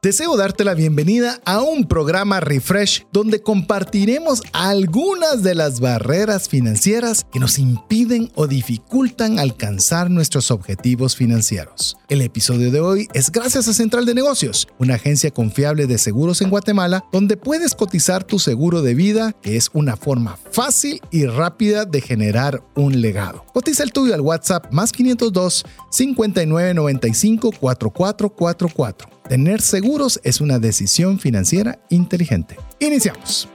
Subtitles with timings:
[0.00, 7.26] Deseo darte la bienvenida a un programa Refresh donde compartiremos algunas de las barreras financieras
[7.32, 11.96] que nos impiden o dificultan alcanzar nuestros objetivos financieros.
[12.08, 16.42] El episodio de hoy es gracias a Central de Negocios, una agencia confiable de seguros
[16.42, 21.26] en Guatemala donde puedes cotizar tu seguro de vida, que es una forma fácil y
[21.26, 23.44] rápida de generar un legado.
[23.52, 29.17] Cotiza el tuyo al WhatsApp más 502 5995 4444.
[29.28, 32.56] Tener seguros es una decisión financiera inteligente.
[32.80, 33.46] Iniciamos.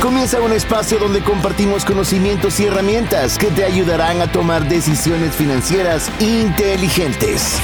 [0.00, 6.08] Comienza un espacio donde compartimos conocimientos y herramientas que te ayudarán a tomar decisiones financieras
[6.20, 7.58] inteligentes.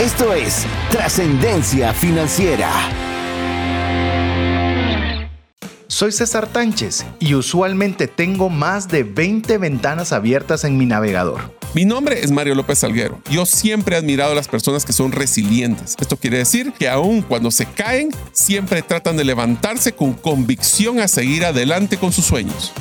[0.00, 2.70] Esto es Trascendencia Financiera.
[5.86, 11.61] Soy César Tánchez y usualmente tengo más de 20 ventanas abiertas en mi navegador.
[11.74, 13.18] Mi nombre es Mario López Salguero.
[13.30, 15.96] Yo siempre he admirado a las personas que son resilientes.
[15.98, 21.08] Esto quiere decir que aun cuando se caen, siempre tratan de levantarse con convicción a
[21.08, 22.74] seguir adelante con sus sueños.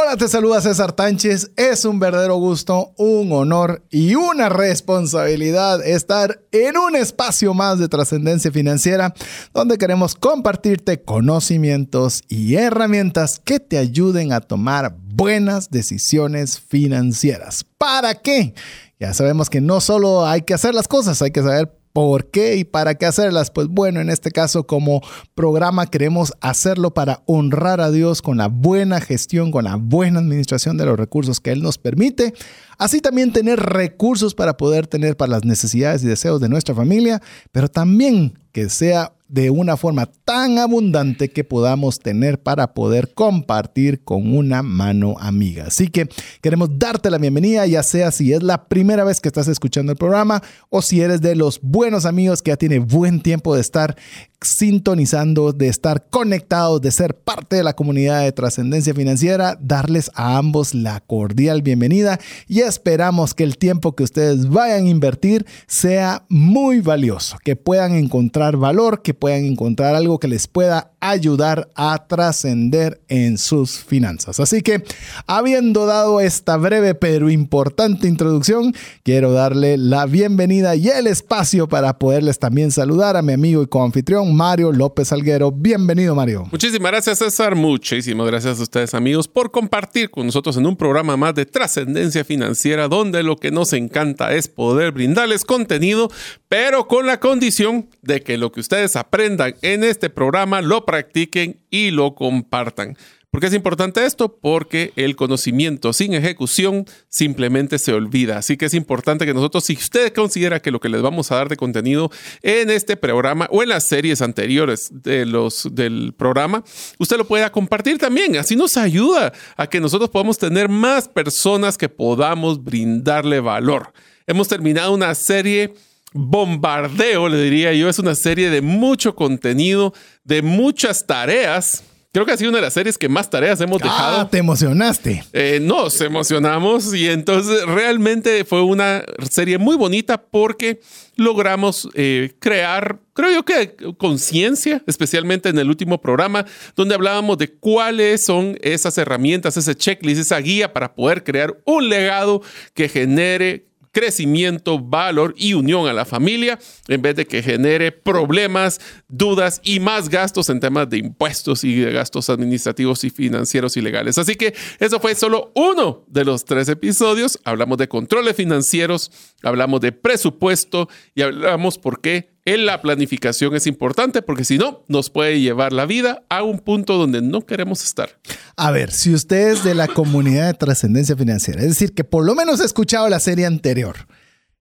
[0.00, 1.50] Hola, te saluda César Tánchez.
[1.56, 7.88] Es un verdadero gusto, un honor y una responsabilidad estar en un espacio más de
[7.88, 9.12] trascendencia financiera
[9.52, 17.64] donde queremos compartirte conocimientos y herramientas que te ayuden a tomar buenas decisiones financieras.
[17.76, 18.54] ¿Para qué?
[19.00, 22.54] Ya sabemos que no solo hay que hacer las cosas, hay que saber ¿Por qué
[22.54, 23.50] y para qué hacerlas?
[23.50, 25.00] Pues bueno, en este caso como
[25.34, 30.76] programa queremos hacerlo para honrar a Dios con la buena gestión, con la buena administración
[30.76, 32.34] de los recursos que Él nos permite.
[32.78, 37.20] Así también tener recursos para poder tener para las necesidades y deseos de nuestra familia,
[37.50, 44.02] pero también que sea de una forma tan abundante que podamos tener para poder compartir
[44.02, 45.66] con una mano amiga.
[45.66, 46.08] Así que
[46.40, 49.98] queremos darte la bienvenida, ya sea si es la primera vez que estás escuchando el
[49.98, 53.96] programa o si eres de los buenos amigos que ya tiene buen tiempo de estar
[54.40, 60.36] sintonizando, de estar conectados, de ser parte de la comunidad de trascendencia financiera, darles a
[60.36, 66.24] ambos la cordial bienvenida y esperamos que el tiempo que ustedes vayan a invertir sea
[66.28, 72.06] muy valioso, que puedan encontrar valor, que puedan encontrar algo que les pueda ayudar a
[72.06, 74.40] trascender en sus finanzas.
[74.40, 74.84] Así que,
[75.26, 78.72] habiendo dado esta breve pero importante introducción,
[79.02, 83.66] quiero darle la bienvenida y el espacio para poderles también saludar a mi amigo y
[83.66, 85.50] coanfitrión Mario López Alguero.
[85.50, 86.46] Bienvenido, Mario.
[86.50, 87.54] Muchísimas gracias, César.
[87.54, 92.24] Muchísimas gracias a ustedes, amigos, por compartir con nosotros en un programa más de trascendencia
[92.24, 96.10] financiera, donde lo que nos encanta es poder brindarles contenido,
[96.48, 101.60] pero con la condición de que lo que ustedes aprendan en este programa lo practiquen
[101.70, 102.96] y lo compartan.
[103.30, 104.38] ¿Por qué es importante esto?
[104.40, 108.38] Porque el conocimiento sin ejecución simplemente se olvida.
[108.38, 111.36] Así que es importante que nosotros, si usted considera que lo que les vamos a
[111.36, 112.10] dar de contenido
[112.42, 116.64] en este programa o en las series anteriores de los, del programa,
[116.98, 118.34] usted lo pueda compartir también.
[118.38, 123.92] Así nos ayuda a que nosotros podamos tener más personas que podamos brindarle valor.
[124.26, 125.74] Hemos terminado una serie
[126.14, 127.90] bombardeo, le diría yo.
[127.90, 129.92] Es una serie de mucho contenido,
[130.24, 131.84] de muchas tareas.
[132.10, 134.20] Creo que ha sido una de las series que más tareas hemos dejado.
[134.20, 135.24] Ah, te emocionaste.
[135.34, 140.80] Eh, nos emocionamos y entonces realmente fue una serie muy bonita porque
[141.16, 147.48] logramos eh, crear, creo yo que conciencia, especialmente en el último programa, donde hablábamos de
[147.52, 152.40] cuáles son esas herramientas, ese checklist, esa guía para poder crear un legado
[152.72, 153.67] que genere
[153.98, 159.80] crecimiento, valor y unión a la familia, en vez de que genere problemas, dudas y
[159.80, 164.16] más gastos en temas de impuestos y de gastos administrativos y financieros y legales.
[164.16, 167.40] Así que eso fue solo uno de los tres episodios.
[167.42, 169.10] Hablamos de controles financieros,
[169.42, 174.84] hablamos de presupuesto y hablamos por qué en la planificación es importante porque si no,
[174.88, 178.18] nos puede llevar la vida a un punto donde no queremos estar.
[178.56, 182.24] A ver, si usted es de la comunidad de trascendencia financiera, es decir, que por
[182.24, 184.08] lo menos ha escuchado la serie anterior,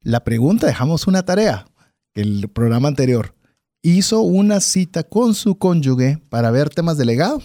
[0.01, 1.65] la pregunta, dejamos una tarea,
[2.13, 3.35] el programa anterior
[3.81, 7.41] hizo una cita con su cónyuge para ver temas de legado.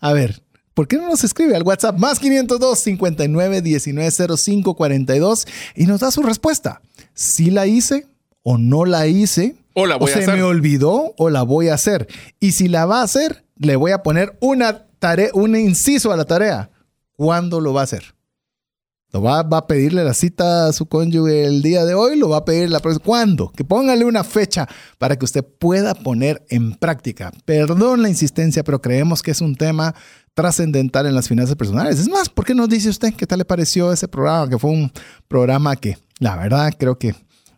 [0.00, 0.42] A ver,
[0.74, 5.46] ¿por qué no nos escribe al WhatsApp más 502 59 19 05 42
[5.76, 6.82] y nos da su respuesta?
[7.14, 8.08] Si la hice,
[8.44, 12.06] o no la hice, o, la voy se me olvidó, o la voy a hacer.
[12.38, 16.16] Y si la va a hacer, le voy a poner una tarea, un inciso a
[16.16, 16.70] la tarea.
[17.16, 18.14] ¿Cuándo lo va a hacer?
[19.12, 22.18] ¿Lo va, va, a pedirle la cita a su cónyuge el día de hoy?
[22.18, 23.04] ¿Lo va a pedir la próxima?
[23.04, 23.52] ¿Cuándo?
[23.54, 24.68] Que póngale una fecha
[24.98, 27.32] para que usted pueda poner en práctica.
[27.44, 29.94] Perdón la insistencia, pero creemos que es un tema
[30.34, 32.00] trascendental en las finanzas personales.
[32.00, 34.48] Es más, ¿por qué no dice usted qué tal le pareció ese programa?
[34.48, 34.90] Que fue un
[35.28, 37.14] programa que, la verdad, creo que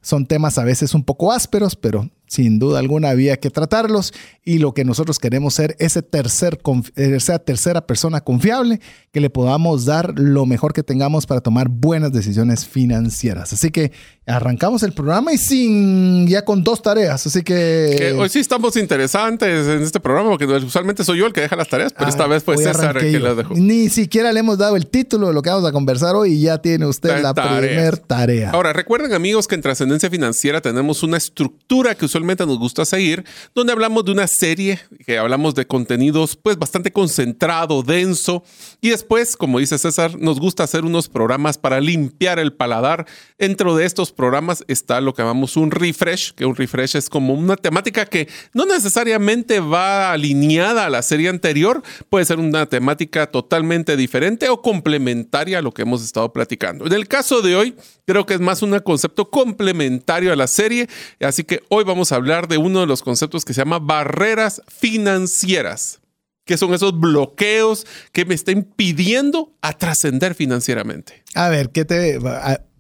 [0.07, 4.13] son temas a veces un poco ásperos, pero sin duda alguna había que tratarlos
[4.45, 6.61] y lo que nosotros queremos ser ese tercer,
[6.97, 8.81] esa tercera persona confiable
[9.13, 13.53] que le podamos dar lo mejor que tengamos para tomar buenas decisiones financieras.
[13.53, 13.93] Así que
[14.27, 18.15] arrancamos el programa y sin ya con dos tareas, así que...
[18.19, 21.69] hoy sí estamos interesantes en este programa porque usualmente soy yo el que deja las
[21.69, 23.55] tareas, pero esta ah, vez fue César el que las dejó.
[23.55, 26.41] Ni siquiera le hemos dado el título de lo que vamos a conversar hoy y
[26.43, 28.51] ya tiene usted la, primera tarea.
[28.51, 33.25] Ahora, recuerden amigos que en Trascendencia Financiera tenemos una estructura que usualmente nos gusta seguir,
[33.55, 38.43] donde hablamos de una serie, que hablamos de contenidos pues bastante concentrado, denso,
[38.81, 43.07] y después, como dice César, nos gusta hacer unos programas para limpiar el paladar.
[43.39, 47.35] Dentro de estos programas está lo que llamamos un refresh, que un refresh es como
[47.35, 53.27] una temática que no necesariamente va alineada a la serie anterior, puede ser una temática
[53.27, 56.87] totalmente diferente o complementaria a lo que hemos estado platicando.
[56.87, 57.75] En el caso de hoy,
[58.07, 60.89] creo que es más un concepto complementario a la serie,
[61.21, 66.01] así que hoy vamos hablar de uno de los conceptos que se llama barreras financieras
[66.47, 71.25] que son esos bloqueos que me están impidiendo a trascender financieramente.
[71.35, 72.21] A ver, ¿qué te,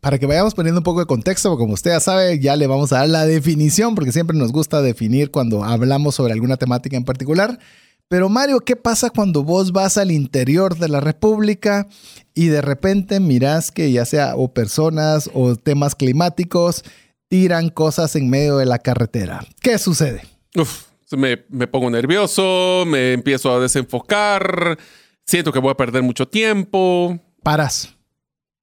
[0.01, 2.93] para que vayamos poniendo un poco de contexto, como usted ya sabe, ya le vamos
[2.93, 7.05] a dar la definición, porque siempre nos gusta definir cuando hablamos sobre alguna temática en
[7.05, 7.59] particular.
[8.07, 11.89] Pero Mario, ¿qué pasa cuando vos vas al interior de la República
[12.35, 16.85] y de repente miras que ya sea o personas o temas climáticos
[17.29, 19.45] tiran cosas en medio de la carretera?
[19.61, 20.23] ¿Qué sucede?
[20.55, 20.85] Uf,
[21.17, 21.37] me,
[21.67, 24.79] pongo nervioso, me empiezo a desenfocar,
[25.25, 27.19] siento que voy a perder mucho tiempo.
[27.43, 27.95] Paras.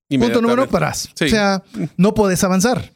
[0.09, 1.09] Punto número, paras.
[1.13, 1.63] O sea,
[1.97, 2.91] no puedes avanzar.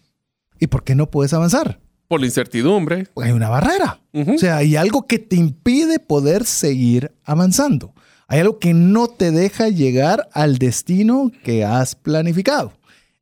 [0.59, 1.79] ¿Y por qué no puedes avanzar?
[2.07, 3.07] Por la incertidumbre.
[3.21, 3.99] hay una barrera.
[4.13, 7.93] O sea, hay algo que te impide poder seguir avanzando.
[8.27, 12.73] Hay algo que no te deja llegar al destino que has planificado.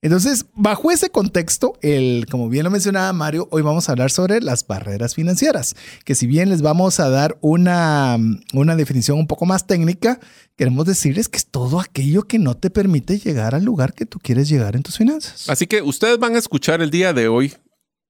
[0.05, 4.39] Entonces, bajo ese contexto, el, como bien lo mencionaba Mario, hoy vamos a hablar sobre
[4.39, 8.15] las barreras financieras, que si bien les vamos a dar una,
[8.53, 10.19] una definición un poco más técnica,
[10.55, 14.19] queremos decirles que es todo aquello que no te permite llegar al lugar que tú
[14.19, 15.49] quieres llegar en tus finanzas.
[15.49, 17.55] Así que ustedes van a escuchar el día de hoy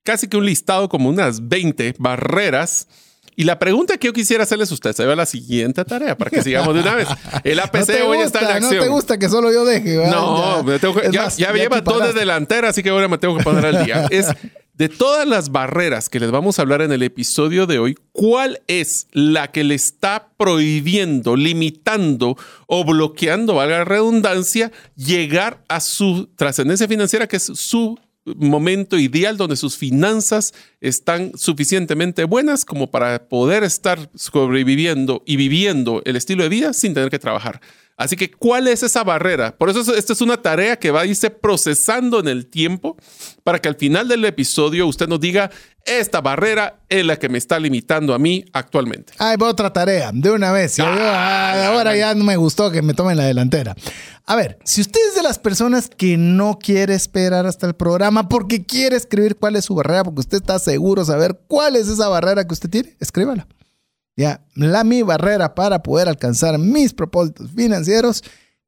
[0.04, 2.90] casi que un listado como unas 20 barreras
[3.36, 6.32] y la pregunta que yo quisiera hacerles a ustedes, se va la siguiente tarea para
[6.32, 7.08] que sigamos de una vez.
[7.44, 8.76] El APC hoy está en acción.
[8.76, 9.96] No te gusta que solo yo deje.
[10.08, 10.66] No,
[11.12, 14.08] ya, ya, lleva todo de delantera, así que ahora me tengo que poner al día.
[14.10, 14.28] Es
[14.78, 18.62] de todas las barreras que les vamos a hablar en el episodio de hoy, ¿cuál
[18.68, 26.28] es la que le está prohibiendo, limitando o bloqueando, valga la redundancia, llegar a su
[26.36, 33.28] trascendencia financiera, que es su momento ideal donde sus finanzas están suficientemente buenas como para
[33.28, 37.62] poder estar sobreviviendo y viviendo el estilo de vida sin tener que trabajar.
[37.98, 39.56] Así que, ¿cuál es esa barrera?
[39.58, 42.98] Por eso esta es una tarea que va a irse procesando en el tiempo
[43.44, 45.50] para que al final del episodio usted nos diga,
[45.86, 49.14] esta barrera es la que me está limitando a mí actualmente.
[49.18, 50.78] Hay otra tarea, de una vez.
[50.80, 53.76] Ah, ahora ya no me gustó que me tomen la delantera.
[54.26, 58.28] A ver, si usted es de las personas que no quiere esperar hasta el programa
[58.28, 62.10] porque quiere escribir cuál es su barrera, porque usted está seguro saber cuál es esa
[62.10, 63.48] barrera que usted tiene, escríbala.
[64.18, 68.24] Ya, la mi barrera para poder alcanzar mis propósitos financieros,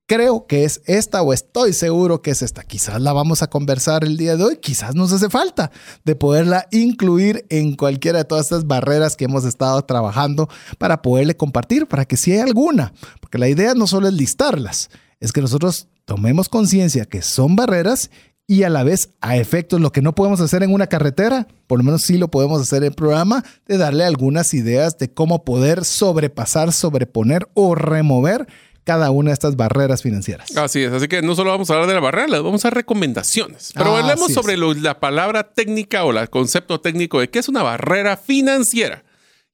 [0.07, 2.63] creo que es esta o estoy seguro que es esta.
[2.63, 5.71] Quizás la vamos a conversar el día de hoy, quizás nos hace falta
[6.03, 10.49] de poderla incluir en cualquiera de todas estas barreras que hemos estado trabajando
[10.79, 14.89] para poderle compartir, para que si hay alguna, porque la idea no solo es listarlas,
[15.19, 18.09] es que nosotros tomemos conciencia que son barreras
[18.47, 21.79] y a la vez a efectos lo que no podemos hacer en una carretera, por
[21.79, 25.43] lo menos sí lo podemos hacer en el programa, de darle algunas ideas de cómo
[25.43, 28.47] poder sobrepasar, sobreponer o remover
[28.85, 30.55] cada una de estas barreras financieras.
[30.55, 33.73] Así es, así que no solo vamos a hablar de la barrera, vamos a recomendaciones,
[33.75, 38.15] pero hablemos sobre la palabra técnica o el concepto técnico de qué es una barrera
[38.15, 39.03] financiera.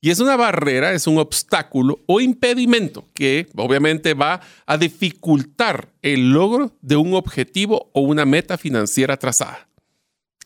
[0.03, 6.31] Y es una barrera, es un obstáculo o impedimento que obviamente va a dificultar el
[6.31, 9.69] logro de un objetivo o una meta financiera trazada.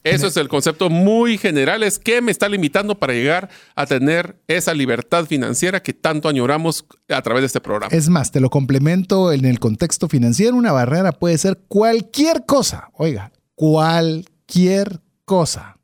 [0.04, 4.40] Eso es el concepto muy general, es que me está limitando para llegar a tener
[4.48, 7.90] esa libertad financiera que tanto añoramos a través de este programa.
[7.92, 12.92] Es más, te lo complemento en el contexto financiero, una barrera puede ser cualquier cosa,
[12.94, 15.80] oiga, cualquier cosa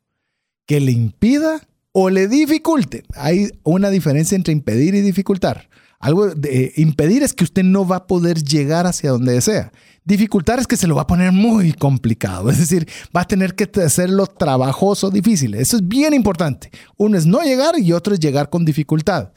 [0.64, 1.60] que le impida
[1.96, 3.04] o le dificulte.
[3.14, 5.68] Hay una diferencia entre impedir y dificultar.
[6.00, 9.72] Algo de impedir es que usted no va a poder llegar hacia donde desea.
[10.04, 12.50] Dificultar es que se lo va a poner muy complicado.
[12.50, 15.54] Es decir, va a tener que hacerlo trabajoso, difícil.
[15.54, 16.70] Eso es bien importante.
[16.96, 19.30] Uno es no llegar y otro es llegar con dificultad.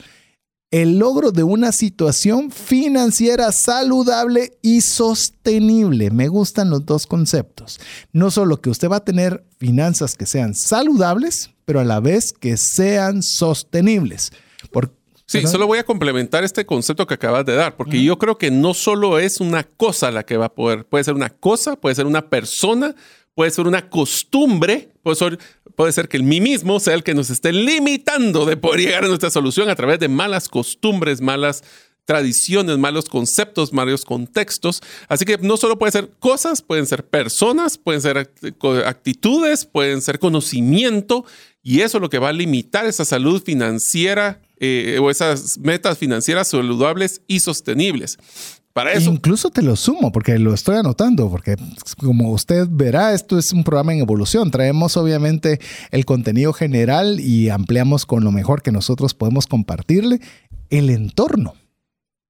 [0.72, 6.12] el logro de una situación financiera saludable y sostenible.
[6.12, 7.80] Me gustan los dos conceptos.
[8.12, 12.32] No solo que usted va a tener finanzas que sean saludables, pero a la vez
[12.32, 14.32] que sean sostenibles.
[15.26, 18.50] Sí, solo voy a complementar este concepto que acabas de dar, porque yo creo que
[18.50, 21.96] no solo es una cosa la que va a poder, puede ser una cosa, puede
[21.96, 22.96] ser una persona,
[23.36, 25.40] puede ser una costumbre, puede ser,
[25.76, 29.04] puede ser que el mí mismo sea el que nos esté limitando de poder llegar
[29.04, 31.66] a nuestra solución a través de malas costumbres, malas
[32.08, 34.82] tradiciones, malos conceptos, malos contextos.
[35.10, 38.32] Así que no solo pueden ser cosas, pueden ser personas, pueden ser
[38.86, 41.26] actitudes, pueden ser conocimiento,
[41.68, 45.98] y eso es lo que va a limitar esa salud financiera eh, o esas metas
[45.98, 48.18] financieras saludables y sostenibles.
[48.72, 49.12] Para eso.
[49.12, 51.58] Incluso te lo sumo porque lo estoy anotando, porque
[51.98, 54.50] como usted verá, esto es un programa en evolución.
[54.50, 55.60] Traemos obviamente
[55.92, 60.22] el contenido general y ampliamos con lo mejor que nosotros podemos compartirle
[60.70, 61.54] el entorno.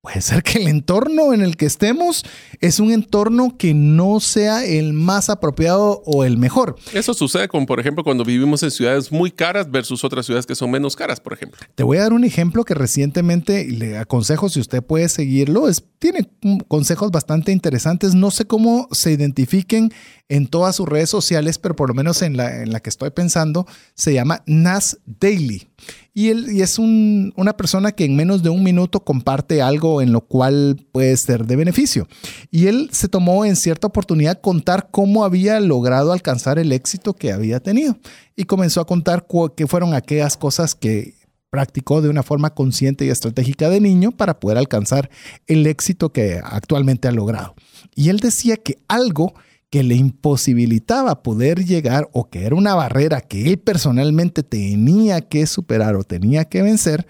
[0.01, 2.23] Puede ser que el entorno en el que estemos
[2.61, 6.75] es un entorno que no sea el más apropiado o el mejor.
[6.93, 10.55] Eso sucede con, por ejemplo, cuando vivimos en ciudades muy caras versus otras ciudades que
[10.55, 11.59] son menos caras, por ejemplo.
[11.75, 15.67] Te voy a dar un ejemplo que recientemente le aconsejo si usted puede seguirlo.
[15.67, 16.29] Es, tiene
[16.67, 18.13] consejos bastante interesantes.
[18.13, 19.91] No sé cómo se identifiquen
[20.29, 23.11] en todas sus redes sociales, pero por lo menos en la, en la que estoy
[23.11, 23.65] pensando,
[23.95, 25.69] se llama Nas Daily.
[26.13, 30.11] Y, él, y es una persona que en menos de un minuto comparte algo en
[30.11, 32.07] lo cual puede ser de beneficio.
[32.49, 37.31] Y él se tomó en cierta oportunidad contar cómo había logrado alcanzar el éxito que
[37.31, 37.99] había tenido.
[38.35, 41.13] Y comenzó a contar qué fueron aquellas cosas que
[41.49, 45.09] practicó de una forma consciente y estratégica de niño para poder alcanzar
[45.45, 47.55] el éxito que actualmente ha logrado.
[47.95, 49.33] Y él decía que algo
[49.69, 55.45] que le imposibilitaba poder llegar o que era una barrera que él personalmente tenía que
[55.45, 57.07] superar o tenía que vencer,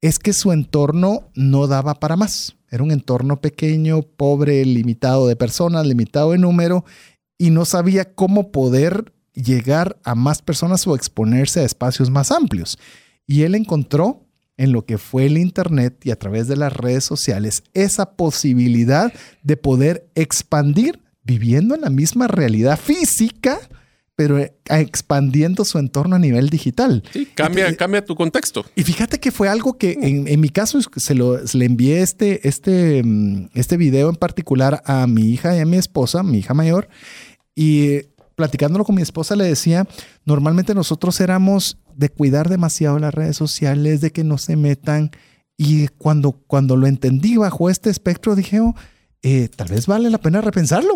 [0.00, 2.56] es que su entorno no daba para más.
[2.70, 6.84] Era un entorno pequeño, pobre, limitado de personas, limitado de número,
[7.38, 12.78] y no sabía cómo poder llegar a más personas o exponerse a espacios más amplios.
[13.26, 14.26] Y él encontró
[14.56, 19.12] en lo que fue el Internet y a través de las redes sociales esa posibilidad
[19.42, 21.00] de poder expandir
[21.30, 23.60] viviendo en la misma realidad física,
[24.16, 27.04] pero eh, expandiendo su entorno a nivel digital.
[27.12, 28.64] Sí, cambia, cambia tu contexto.
[28.74, 33.02] Y fíjate que fue algo que en, mi caso se, lo, le envié este, este,
[33.04, 36.88] mm, este video en particular a mi hija y a mi esposa, mi hija mayor,
[37.54, 38.00] y
[38.34, 39.86] platicándolo con mi esposa le decía,
[40.24, 45.12] normalmente nosotros éramos de cuidar demasiado las redes sociales, de que no se metan,
[45.56, 48.74] y cuando, cuando lo entendí bajo este espectro dije, oh,
[49.22, 50.94] eh, tal vez vale la pena repensarlo.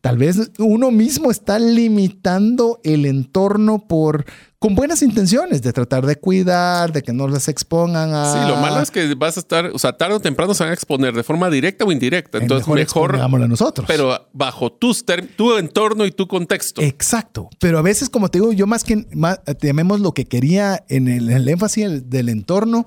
[0.00, 4.24] Tal vez uno mismo está limitando el entorno por
[4.60, 8.32] con buenas intenciones de tratar de cuidar, de que no les expongan a.
[8.32, 10.70] Sí, lo malo es que vas a estar, o sea, tarde o temprano se van
[10.70, 12.36] a exponer de forma directa o indirecta.
[12.36, 13.14] Entonces, mejor.
[13.14, 13.86] mejor nosotros.
[13.88, 15.02] Pero bajo tus
[15.34, 16.82] tu entorno y tu contexto.
[16.82, 17.48] Exacto.
[17.58, 21.08] Pero a veces, como te digo, yo más que más, llamemos lo que quería en
[21.08, 22.84] el, el énfasis del entorno,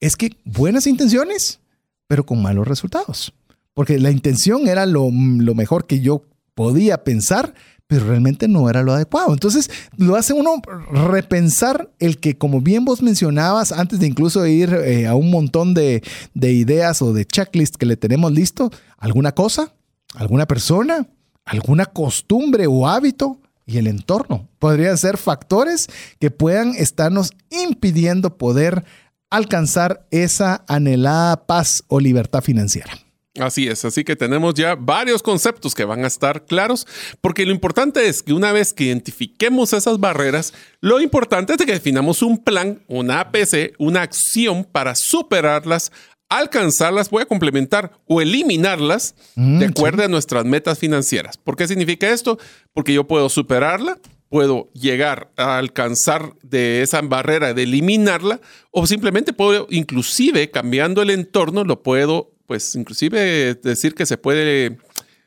[0.00, 1.60] es que buenas intenciones,
[2.06, 3.32] pero con malos resultados
[3.76, 6.22] porque la intención era lo, mejor que yo
[6.54, 7.52] podía pensar,
[7.86, 9.34] pero realmente no era lo adecuado.
[9.34, 14.72] Entonces lo hace uno repensar el que, como bien vos mencionabas, antes de incluso ir
[14.72, 16.02] eh, a un montón de,
[16.32, 19.74] de, ideas o de checklists que le tenemos listo, alguna cosa,
[20.14, 21.06] alguna persona,
[21.44, 24.48] alguna costumbre o hábito y el entorno.
[24.58, 28.86] Podrían ser factores que puedan estarnos impidiendo poder
[29.28, 33.05] alcanzar esa anhelada paz o libertad financiera.
[33.38, 36.86] Así es, así que tenemos ya varios conceptos que van a estar claros,
[37.20, 41.72] porque lo importante es que una vez que identifiquemos esas barreras, lo importante es que
[41.72, 45.92] definamos un plan, una APC, una acción para superarlas,
[46.28, 51.36] alcanzarlas, voy a complementar o eliminarlas mm, de acuerdo a nuestras metas financieras.
[51.36, 52.38] ¿Por qué significa esto?
[52.72, 58.40] Porque yo puedo superarla, puedo llegar a alcanzar de esa barrera, de eliminarla,
[58.70, 64.78] o simplemente puedo, inclusive cambiando el entorno, lo puedo pues inclusive decir que se puede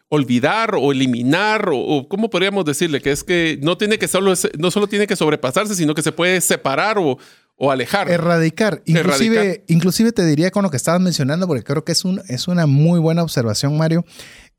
[0.10, 4.72] olvidar o eliminar o, cómo podríamos decirle que es que no tiene que solo no
[4.72, 7.18] solo tiene que sobrepasarse sino que se puede separar o,
[7.70, 8.10] alejar.
[8.10, 8.82] Erradicar.
[8.86, 12.48] Inclusive inclusive te diría con lo que estabas mencionando porque creo que es un es
[12.48, 14.06] una muy buena observación Mario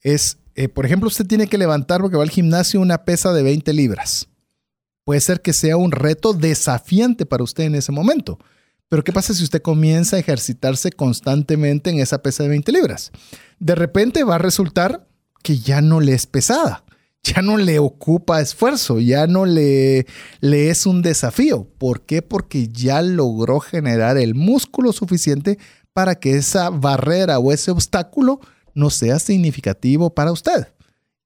[0.02, 3.42] es eh, por ejemplo usted tiene que levantar porque va al gimnasio una pesa de
[3.42, 4.28] 20 libras.
[5.04, 8.38] Puede ser que sea un reto desafiante para usted en ese momento
[8.90, 13.12] pero ¿qué pasa si usted comienza a ejercitarse constantemente en esa pesa de 20 libras?
[13.60, 15.06] De repente va a resultar
[15.44, 16.84] que ya no le es pesada,
[17.22, 20.06] ya no le ocupa esfuerzo, ya no le,
[20.40, 21.68] le es un desafío.
[21.78, 22.20] ¿Por qué?
[22.20, 25.56] Porque ya logró generar el músculo suficiente
[25.92, 28.40] para que esa barrera o ese obstáculo
[28.74, 30.66] no sea significativo para usted.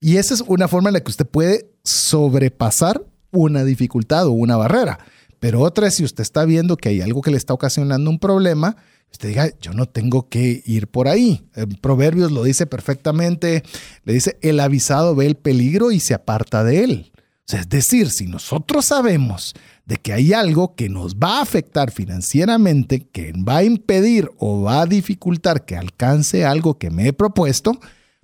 [0.01, 4.59] Y esa es una forma en la que usted puede sobrepasar una dificultad o una
[4.59, 4.99] barrera.
[5.45, 8.19] Pero otra es si usted está viendo que hay algo que le está ocasionando un
[8.19, 8.77] problema,
[9.13, 11.47] usted diga, yo no tengo que ir por ahí.
[11.83, 13.63] Proverbios lo dice perfectamente,
[14.05, 17.13] le dice, el avisado ve el peligro y se aparta de él.
[17.53, 19.53] es decir, si nosotros sabemos
[19.85, 24.63] de que hay algo que nos va a afectar financieramente, que va a impedir o
[24.63, 27.79] va a dificultar que alcance algo que me he propuesto,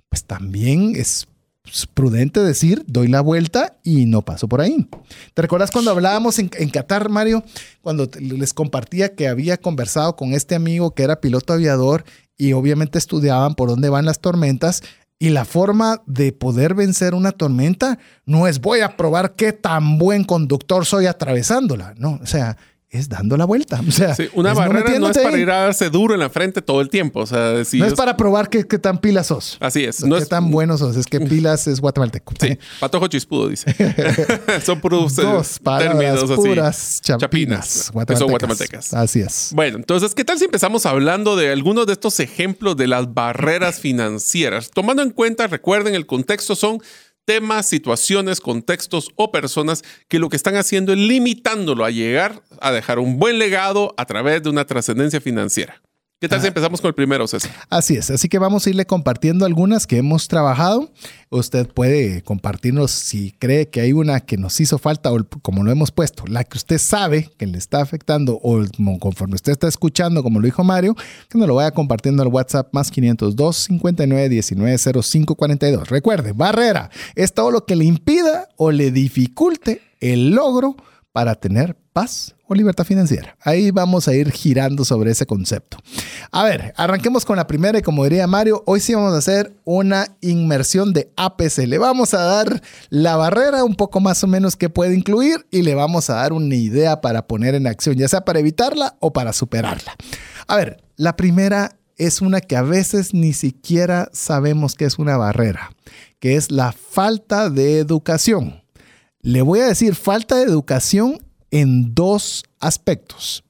[0.09, 1.27] pues también es
[1.93, 4.87] prudente decir, doy la vuelta y no paso por ahí.
[5.33, 7.43] ¿Te recuerdas cuando hablábamos en, en, Qatar, Mario?
[7.81, 12.03] Cuando les compartía que había conversado con este amigo que era piloto aviador
[12.37, 14.81] y obviamente estudiaban por dónde van las tormentas
[15.21, 19.99] y la forma de poder vencer una tormenta no es voy a probar qué tan
[19.99, 21.93] buen conductor soy atravesándola.
[21.95, 22.57] No, o sea,
[22.91, 23.81] es dando la vuelta.
[23.87, 26.81] O sea, una barrera no es para ir a darse duro en la frente todo
[26.81, 27.21] el tiempo.
[27.21, 29.57] O sea, no es, para probar qué, tan pilas sos.
[29.61, 30.03] Así es.
[30.03, 30.97] No qué tan buenos sos.
[30.97, 32.33] Es que pilas es guatemalteco.
[32.39, 33.73] Sí, patojo chispudo, dice.
[34.65, 38.19] Son puros eh, Dos términos puras chapinas, guatemaltecas.
[38.19, 38.93] Son guatemaltecas.
[38.93, 39.51] Así es.
[39.53, 43.79] Bueno, entonces, ¿qué tal si empezamos hablando de algunos de estos ejemplos de las barreras
[43.79, 44.69] financieras?
[44.69, 46.81] Tomando en cuenta, recuerden, el contexto son
[47.25, 52.71] temas, situaciones, contextos o personas que lo que están haciendo es limitándolo a llegar a
[52.71, 55.81] dejar un buen legado a través de una trascendencia financiera.
[56.21, 57.49] ¿Qué tal si empezamos con el primero, César?
[57.71, 60.91] Así es, así que vamos a irle compartiendo algunas que hemos trabajado.
[61.31, 65.71] Usted puede compartirnos si cree que hay una que nos hizo falta o como lo
[65.71, 68.63] hemos puesto, la que usted sabe que le está afectando o
[68.99, 70.95] conforme usted está escuchando, como lo dijo Mario,
[71.27, 75.89] que nos lo vaya compartiendo al WhatsApp más 502 59 19 05 42.
[75.89, 80.75] Recuerde, barrera es todo lo que le impida o le dificulte el logro
[81.13, 83.37] para tener paz o libertad financiera.
[83.39, 85.77] Ahí vamos a ir girando sobre ese concepto.
[86.31, 89.53] A ver, arranquemos con la primera y como diría Mario, hoy sí vamos a hacer
[89.63, 91.59] una inmersión de APC.
[91.59, 95.61] Le vamos a dar la barrera un poco más o menos que puede incluir y
[95.61, 99.13] le vamos a dar una idea para poner en acción, ya sea para evitarla o
[99.13, 99.95] para superarla.
[100.45, 105.15] A ver, la primera es una que a veces ni siquiera sabemos que es una
[105.15, 105.71] barrera,
[106.19, 108.61] que es la falta de educación.
[109.21, 111.17] Le voy a decir falta de educación
[111.51, 113.43] en dos aspectos.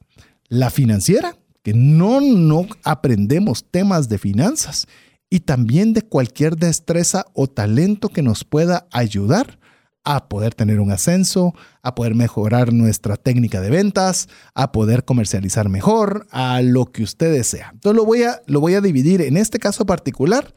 [0.48, 4.86] La financiera, que no, no aprendemos temas de finanzas,
[5.30, 9.58] y también de cualquier destreza o talento que nos pueda ayudar
[10.04, 15.70] a poder tener un ascenso, a poder mejorar nuestra técnica de ventas, a poder comercializar
[15.70, 17.70] mejor, a lo que usted desea.
[17.72, 20.54] Entonces lo voy a, lo voy a dividir en este caso particular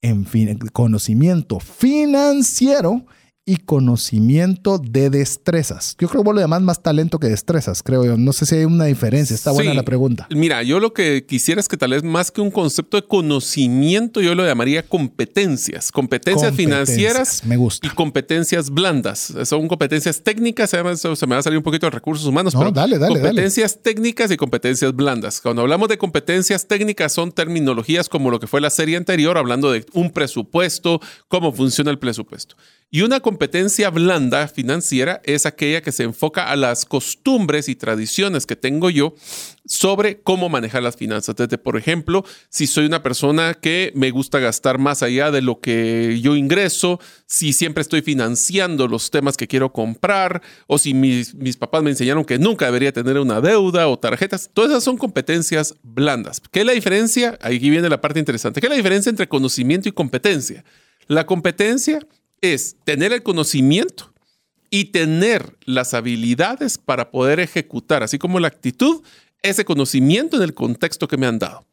[0.00, 0.24] en
[0.72, 3.04] conocimiento financiero
[3.46, 5.96] y conocimiento de destrezas.
[5.98, 8.16] Yo creo que vos lo llamás más talento que destrezas, creo yo.
[8.16, 9.34] No sé si hay una diferencia.
[9.34, 10.26] Está buena la pregunta.
[10.30, 14.22] Mira, yo lo que quisiera es que tal vez más que un concepto de conocimiento,
[14.22, 15.92] yo lo llamaría competencias.
[15.92, 17.86] Competencias, financieras me gusta.
[17.86, 19.34] y competencias blandas.
[19.44, 22.70] Son competencias técnicas, además se me va a salir un poquito de recursos humanos, pero
[22.70, 25.40] dale, dale, competencias técnicas y competencias blandas.
[25.42, 29.70] Cuando hablamos de competencias técnicas son terminologías como lo que fue la serie anterior, hablando
[29.70, 32.56] de un presupuesto, cómo funciona el presupuesto.
[32.90, 38.46] Y una competencia blanda financiera es aquella que se enfoca a las costumbres y tradiciones
[38.46, 39.14] que tengo yo
[39.66, 41.34] sobre cómo manejar las finanzas.
[41.62, 46.20] Por ejemplo, si soy una persona que me gusta gastar más allá de lo que
[46.22, 51.56] yo ingreso, si siempre estoy financiando los temas que quiero comprar, o si mis, mis
[51.56, 55.74] papás me enseñaron que nunca debería tener una deuda o tarjetas, todas esas son competencias
[55.82, 56.40] blandas.
[56.50, 57.38] ¿Qué es la diferencia?
[57.40, 58.60] Ahí viene la parte interesante.
[58.60, 60.64] ¿Qué es la diferencia entre conocimiento y competencia?
[61.06, 62.00] La competencia
[62.52, 64.12] es tener el conocimiento
[64.70, 69.02] y tener las habilidades para poder ejecutar, así como la actitud,
[69.42, 71.66] ese conocimiento en el contexto que me han dado.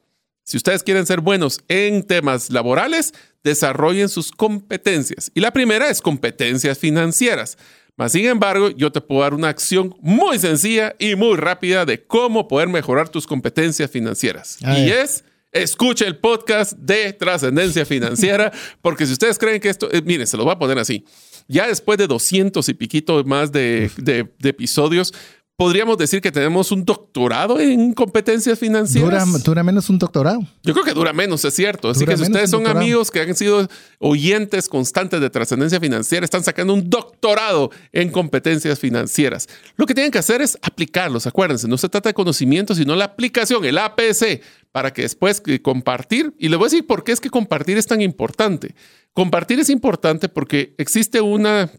[0.43, 5.31] Si ustedes quieren ser buenos en temas laborales, desarrollen sus competencias.
[5.33, 7.57] Y la primera es competencias financieras.
[7.95, 12.03] Mas, sin embargo, yo te puedo dar una acción muy sencilla y muy rápida de
[12.03, 14.57] cómo poder mejorar tus competencias financieras.
[14.61, 20.01] y es escuche el podcast de trascendencia financiera, porque si ustedes creen que esto, eh,
[20.03, 21.05] miren, se lo va a poner así.
[21.47, 25.13] Ya después de 200 y piquito más de, de episodios,
[25.61, 29.27] podríamos decir que tenemos un doctorado en competencias financieras.
[29.27, 30.39] Dura, dura, menos un doctorado.
[30.63, 31.91] Yo creo que dura menos, es cierto.
[31.91, 33.69] Así que si ustedes son amigos que han sido
[33.99, 39.47] oyentes constantes de trascendencia financiera, están sacando un doctorado en competencias financieras.
[39.75, 41.27] Lo que tienen que hacer es aplicarlos.
[41.27, 46.33] Acuérdense, no se trata de conocimiento, sino la aplicación, el APC, para que después compartir.
[46.39, 48.73] Y les voy a decir por qué es que compartir es tan importante.
[49.13, 51.69] Compartir es importante porque existe una,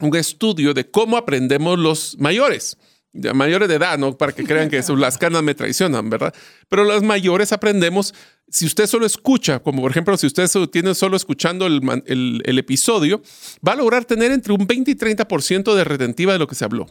[0.00, 2.76] un estudio de cómo aprendemos los mayores.
[3.12, 4.16] Mayores de edad, ¿no?
[4.16, 6.34] Para que crean que las canas me traicionan, ¿verdad?
[6.68, 8.14] Pero las mayores aprendemos,
[8.48, 13.22] si usted solo escucha, como por ejemplo, si usted tiene solo escuchando el, el episodio,
[13.66, 16.64] va a lograr tener entre un 20 y 30% de retentiva de lo que se
[16.64, 16.86] habló.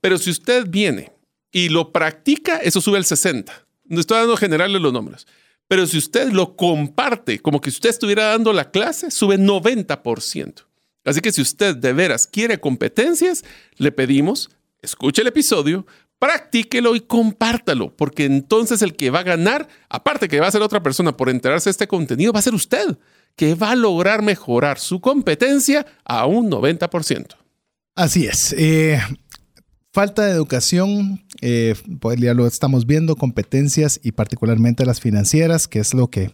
[0.00, 1.12] Pero si usted viene
[1.52, 3.66] y lo practica, eso sube al 60.
[3.84, 5.26] No estoy dando generales los números.
[5.68, 10.64] Pero si usted lo comparte como que usted estuviera dando la clase, sube 90%.
[11.04, 13.44] Así que si usted de veras quiere competencias,
[13.76, 14.50] le pedimos,
[14.82, 15.86] escuche el episodio,
[16.18, 20.62] practíquelo y compártalo, porque entonces el que va a ganar, aparte que va a ser
[20.62, 22.98] otra persona por enterarse de este contenido, va a ser usted,
[23.34, 27.36] que va a lograr mejorar su competencia a un 90%.
[27.94, 28.54] Así es.
[28.56, 29.00] Eh,
[29.92, 35.80] falta de educación, eh, pues ya lo estamos viendo, competencias y particularmente las financieras, que
[35.80, 36.30] es lo que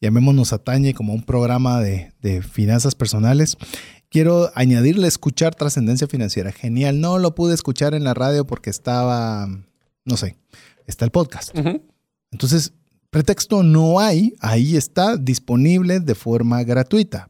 [0.00, 3.56] llamémonos atañe como un programa de, de finanzas personales
[4.10, 6.52] quiero añadirle escuchar trascendencia financiera.
[6.52, 7.00] Genial.
[7.00, 9.48] No lo pude escuchar en la radio porque estaba,
[10.04, 10.36] no sé,
[10.86, 11.56] está el podcast.
[12.30, 12.72] Entonces,
[13.10, 17.28] pretexto no hay, ahí está disponible de forma gratuita.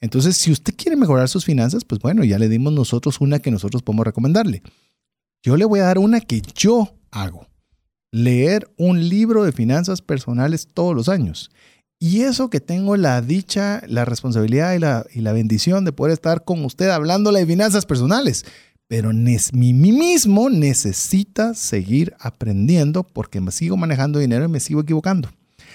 [0.00, 3.50] Entonces, si usted quiere mejorar sus finanzas, pues bueno, ya le dimos nosotros una que
[3.50, 4.62] nosotros podemos recomendarle.
[5.42, 7.46] Yo le voy a dar una que yo hago.
[8.12, 11.50] Leer un libro de finanzas personales todos los años.
[11.98, 16.12] Y eso que tengo la dicha, la responsabilidad y la, y la bendición de poder
[16.12, 18.44] estar con usted hablándole de finanzas personales.
[18.86, 24.80] Pero mi, mí mismo necesita seguir aprendiendo porque me sigo manejando dinero y me sigo
[24.80, 25.30] equivocando.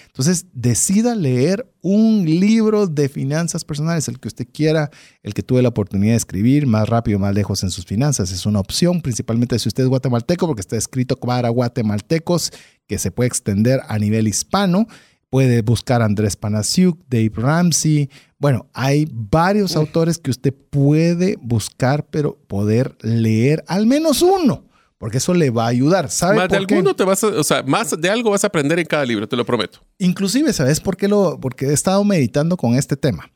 [0.08, 4.92] Entonces, decida leer un libro de finanzas personales, el que usted quiera,
[5.24, 8.32] el que tuve la oportunidad de escribir, más rápido, más lejos en sus finanzas.
[8.32, 12.52] Es una opción, principalmente si usted es guatemalteco, porque está escrito para guatemaltecos,
[12.88, 14.86] que se puede extender a nivel hispano
[15.32, 18.10] Puede buscar Andrés Panasiuk, Dave Ramsey.
[18.38, 24.66] Bueno, hay varios autores que usted puede buscar, pero poder leer al menos uno,
[24.98, 26.10] porque eso le va a ayudar.
[26.10, 28.78] ¿Sabe más de alguno te vas a, o sea, más de algo vas a aprender
[28.78, 29.80] en cada libro, te lo prometo.
[30.00, 31.40] Inclusive, ¿sabes por qué lo?
[31.40, 33.32] Porque he estado meditando con este tema.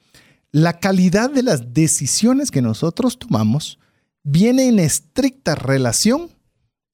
[0.51, 3.79] La calidad de las decisiones que nosotros tomamos
[4.21, 6.34] viene en estricta relación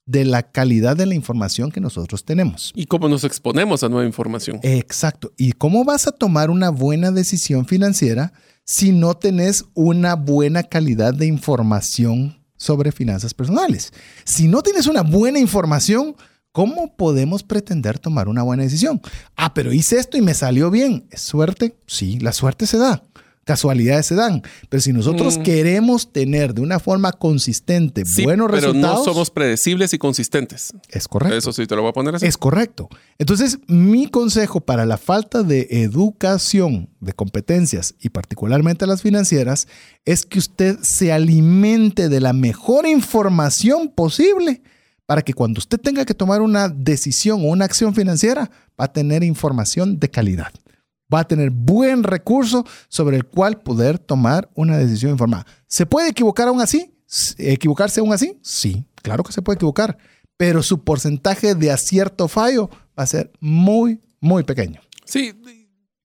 [0.06, 2.72] de la calidad de la información que nosotros tenemos.
[2.76, 4.60] Y cómo nos exponemos a nueva información.
[4.64, 5.34] Exacto.
[5.38, 8.34] ¿Y cómo vas a tomar una buena decisión financiera
[8.64, 13.94] si no tenés una buena calidad de información sobre finanzas personales?
[14.24, 16.16] Si no tienes una buena información,
[16.52, 19.02] ¿cómo podemos pretender tomar una buena decisión?
[19.36, 21.08] Ah, pero hice esto y me salió bien.
[21.12, 21.78] ¿Es suerte?
[21.88, 23.04] Sí, la suerte se da
[23.44, 24.42] casualidades se dan.
[24.70, 25.44] Pero si nosotros mm.
[25.44, 28.82] queremos tener de una forma consistente buenos resultados.
[28.82, 30.74] Pero no somos predecibles y consistentes.
[30.90, 31.38] Es correcto.
[31.38, 32.26] Eso sí te lo voy a poner así.
[32.26, 32.90] Es correcto.
[33.18, 39.68] Entonces, mi consejo para la falta de educación de competencias y particularmente las financieras
[40.06, 44.62] es que usted se alimente de la mejor información posible
[45.06, 48.50] para que cuando usted tenga que tomar una decisión o una acción financiera,
[48.80, 50.54] va a tener información de calidad
[51.14, 55.46] va a tener buen recurso sobre el cual poder tomar una decisión informada.
[55.68, 56.94] ¿Se puede equivocar aún así?
[57.38, 58.40] ¿Equivocarse aún así?
[58.42, 59.98] Sí, claro que se puede equivocar,
[60.38, 64.82] pero su porcentaje de acierto fallo va a ser muy, muy pequeño.
[65.06, 65.34] Sí,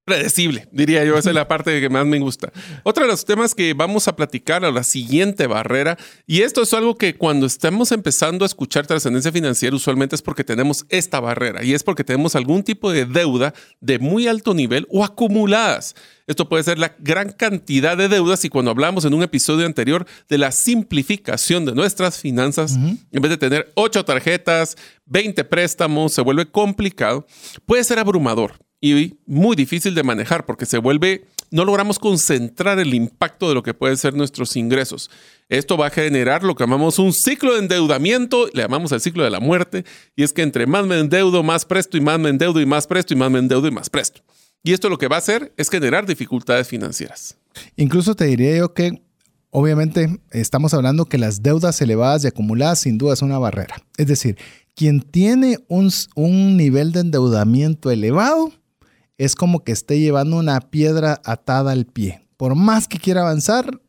[0.07, 1.19] predecible, diría yo.
[1.19, 2.53] Esa es la parte que más me gusta.
[2.85, 6.73] Otro de los temas que vamos a platicar a la siguiente barrera, y esto es
[6.73, 11.65] algo que cuando estamos empezando a escuchar trascendencia financiera, usualmente es porque tenemos esta barrera,
[11.65, 15.97] y es porque tenemos algún tipo de deuda de muy alto nivel o acumuladas.
[16.29, 20.07] Esto puede ser la gran cantidad de deudas y cuando hablamos en un episodio anterior
[20.29, 26.21] de la simplificación de nuestras finanzas, en vez de tener ocho tarjetas, 20 préstamos, se
[26.21, 27.27] vuelve complicado,
[27.65, 32.93] puede ser abrumador y muy difícil de manejar porque se vuelve, no logramos concentrar el
[32.95, 35.11] impacto de lo que pueden ser nuestros ingresos.
[35.49, 39.25] Esto va a generar lo que llamamos un ciclo de endeudamiento, le llamamos el ciclo
[39.25, 42.31] de la muerte, y es que entre más me endeudo, más presto, y más me
[42.31, 44.23] endeudo, y más presto, y más me endeudo, y más presto.
[44.63, 47.39] Y esto lo que va a hacer es generar dificultades financieras.
[47.77, 49.03] Incluso te diría yo que
[49.51, 53.77] obviamente estamos hablando que las deudas elevadas y acumuladas sin duda es una barrera.
[53.97, 54.37] Es decir,
[54.77, 58.53] quien tiene un, un nivel de endeudamiento elevado,
[59.19, 62.29] es como que esté llevando una piedra atada al pie.
[62.37, 63.81] Por más que quiera avanzar,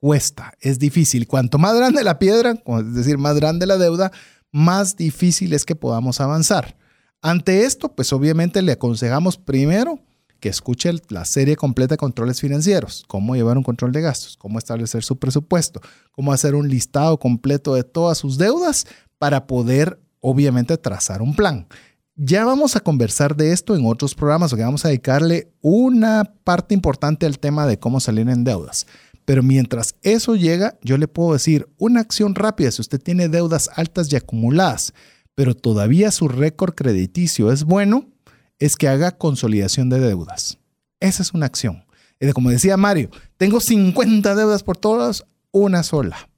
[0.00, 1.28] cuesta, es difícil.
[1.28, 4.10] Cuanto más grande la piedra, es decir, más grande la deuda,
[4.50, 6.76] más difícil es que podamos avanzar.
[7.22, 10.00] Ante esto, pues obviamente le aconsejamos primero
[10.40, 14.58] que escuche la serie completa de controles financieros, cómo llevar un control de gastos, cómo
[14.58, 20.78] establecer su presupuesto, cómo hacer un listado completo de todas sus deudas para poder, obviamente,
[20.78, 21.66] trazar un plan.
[22.14, 26.74] Ya vamos a conversar de esto en otros programas, porque vamos a dedicarle una parte
[26.74, 28.86] importante al tema de cómo salir en deudas.
[29.24, 33.70] Pero mientras eso llega, yo le puedo decir una acción rápida si usted tiene deudas
[33.76, 34.94] altas y acumuladas,
[35.34, 38.06] pero todavía su récord crediticio es bueno,
[38.58, 40.58] es que haga consolidación de deudas.
[41.00, 41.84] Esa es una acción.
[42.34, 46.28] Como decía Mario, tengo 50 deudas por todas, una sola,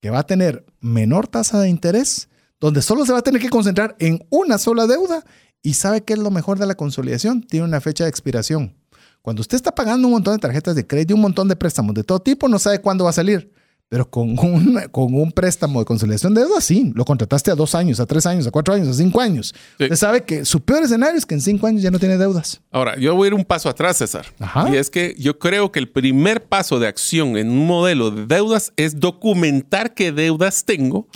[0.00, 2.28] que va a tener menor tasa de interés,
[2.60, 5.24] donde solo se va a tener que concentrar en una sola deuda
[5.62, 8.76] y sabe qué es lo mejor de la consolidación, tiene una fecha de expiración.
[9.22, 12.04] Cuando usted está pagando un montón de tarjetas de crédito, un montón de préstamos de
[12.04, 13.52] todo tipo, no sabe cuándo va a salir.
[13.90, 17.74] Pero con un, con un préstamo de consolidación de deuda, sí, lo contrataste a dos
[17.74, 19.52] años, a tres años, a cuatro años, a cinco años.
[19.78, 22.62] Usted sabe que su peor escenario es que en cinco años ya no tiene deudas.
[22.70, 24.26] Ahora, yo voy a ir un paso atrás, César.
[24.72, 28.26] Y es que yo creo que el primer paso de acción en un modelo de
[28.26, 31.08] deudas es documentar qué deudas tengo,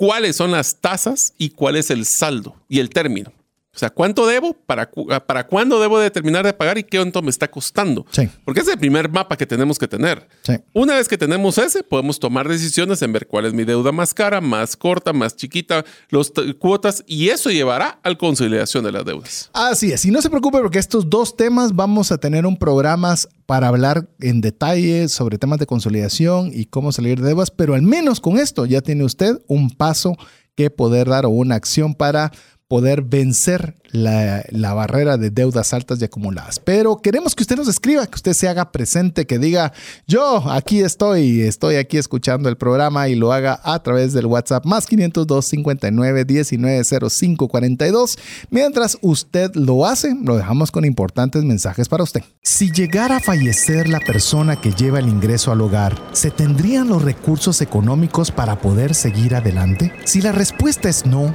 [0.00, 3.34] cuáles son las tasas y cuál es el saldo y el término.
[3.72, 4.52] O sea, ¿cuánto debo?
[4.52, 8.04] ¿Para, ah, ¿Para cuándo debo de terminar de pagar y qué cuánto me está costando?
[8.10, 8.28] Sí.
[8.44, 10.26] Porque es el primer mapa que tenemos que tener.
[10.42, 10.54] Sí.
[10.72, 14.12] Una vez que tenemos ese, podemos tomar decisiones en ver cuál es mi deuda más
[14.12, 19.04] cara, más corta, más chiquita, las cuotas, y eso llevará a la conciliación de las
[19.04, 19.50] deudas.
[19.52, 20.04] Así es.
[20.04, 23.14] Y no se preocupe porque estos dos temas vamos a tener un programa
[23.46, 27.82] para hablar en detalle sobre temas de consolidación y cómo salir de deudas, pero al
[27.82, 30.16] menos con esto ya tiene usted un paso
[30.54, 32.32] que poder dar o una acción para
[32.70, 36.60] poder vencer la, barrera de deudas altas y acumuladas.
[36.60, 39.72] Pero queremos que usted nos escriba, que usted se haga presente, que diga,
[40.06, 44.64] yo aquí estoy, estoy aquí escuchando el programa y lo haga a través del WhatsApp
[44.66, 48.18] más 502 59 19 05 42.
[48.50, 52.22] Mientras usted lo hace, lo dejamos con importantes mensajes para usted.
[52.40, 57.02] Si llegara a fallecer la persona que lleva el ingreso al hogar, ¿se tendrían los
[57.02, 59.92] recursos económicos para poder seguir adelante?
[60.04, 61.34] Si la respuesta es no,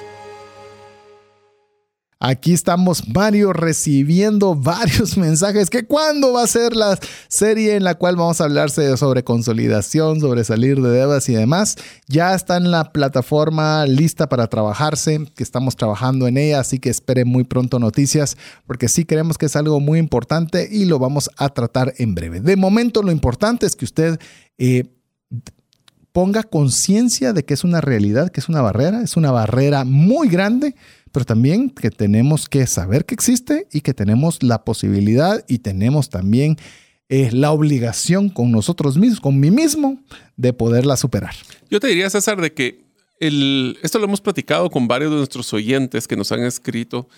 [2.23, 5.71] Aquí estamos, Mario, recibiendo varios mensajes.
[5.71, 10.19] que cuándo va a ser la serie en la cual vamos a hablar sobre consolidación,
[10.19, 11.77] sobre salir de deudas y demás?
[12.07, 16.91] Ya está en la plataforma lista para trabajarse, que estamos trabajando en ella, así que
[16.91, 21.27] espere muy pronto noticias, porque sí creemos que es algo muy importante y lo vamos
[21.37, 22.39] a tratar en breve.
[22.39, 24.19] De momento, lo importante es que usted...
[24.59, 24.83] Eh,
[26.13, 30.27] ponga conciencia de que es una realidad, que es una barrera, es una barrera muy
[30.27, 30.75] grande
[31.11, 36.09] pero también que tenemos que saber que existe y que tenemos la posibilidad y tenemos
[36.09, 36.57] también
[37.09, 40.01] eh, la obligación con nosotros mismos, con mí mismo,
[40.37, 41.35] de poderla superar.
[41.69, 42.85] Yo te diría, César, de que
[43.19, 47.09] el, esto lo hemos platicado con varios de nuestros oyentes que nos han escrito,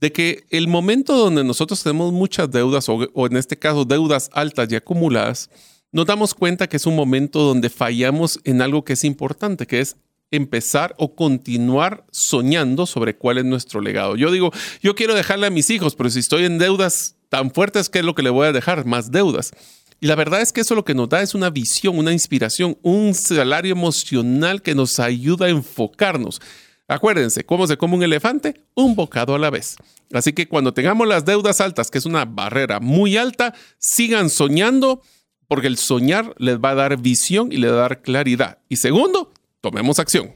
[0.00, 4.30] de que el momento donde nosotros tenemos muchas deudas, o, o en este caso deudas
[4.32, 5.50] altas y acumuladas,
[5.92, 9.80] nos damos cuenta que es un momento donde fallamos en algo que es importante, que
[9.80, 9.96] es
[10.30, 14.16] empezar o continuar soñando sobre cuál es nuestro legado.
[14.16, 17.88] Yo digo, yo quiero dejarle a mis hijos, pero si estoy en deudas tan fuertes,
[17.88, 18.84] ¿qué es lo que le voy a dejar?
[18.84, 19.52] Más deudas.
[20.00, 22.78] Y la verdad es que eso lo que nos da es una visión, una inspiración,
[22.82, 26.40] un salario emocional que nos ayuda a enfocarnos.
[26.88, 28.62] Acuérdense, ¿cómo se come un elefante?
[28.74, 29.76] Un bocado a la vez.
[30.12, 35.02] Así que cuando tengamos las deudas altas, que es una barrera muy alta, sigan soñando
[35.46, 38.58] porque el soñar les va a dar visión y les va a dar claridad.
[38.68, 40.34] Y segundo, tomemos acción.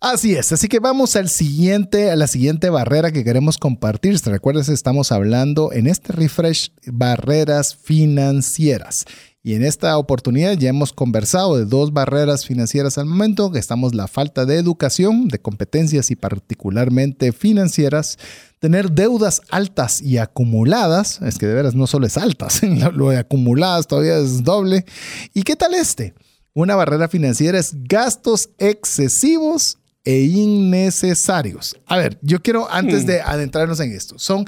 [0.00, 4.20] Así es, así que vamos al siguiente, a la siguiente barrera que queremos compartir.
[4.20, 4.68] ¿Te recuerdas?
[4.68, 9.04] Estamos hablando en este refresh barreras financieras.
[9.44, 13.94] Y en esta oportunidad ya hemos conversado de dos barreras financieras al momento, que estamos
[13.94, 18.18] la falta de educación, de competencias y particularmente financieras,
[18.58, 22.60] tener deudas altas y acumuladas, es que de veras no solo es altas,
[22.94, 24.84] lo de acumuladas todavía es doble.
[25.32, 26.14] ¿Y qué tal este?
[26.54, 31.76] Una barrera financiera es gastos excesivos e innecesarios.
[31.86, 33.06] A ver, yo quiero antes hmm.
[33.06, 34.44] de adentrarnos en esto, son,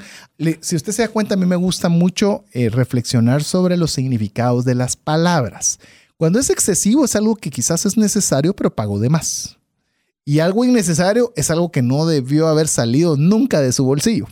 [0.61, 4.65] si usted se da cuenta, a mí me gusta mucho eh, reflexionar sobre los significados
[4.65, 5.79] de las palabras.
[6.17, 9.57] Cuando es excesivo es algo que quizás es necesario, pero pagó de más.
[10.23, 14.25] Y algo innecesario es algo que no debió haber salido nunca de su bolsillo.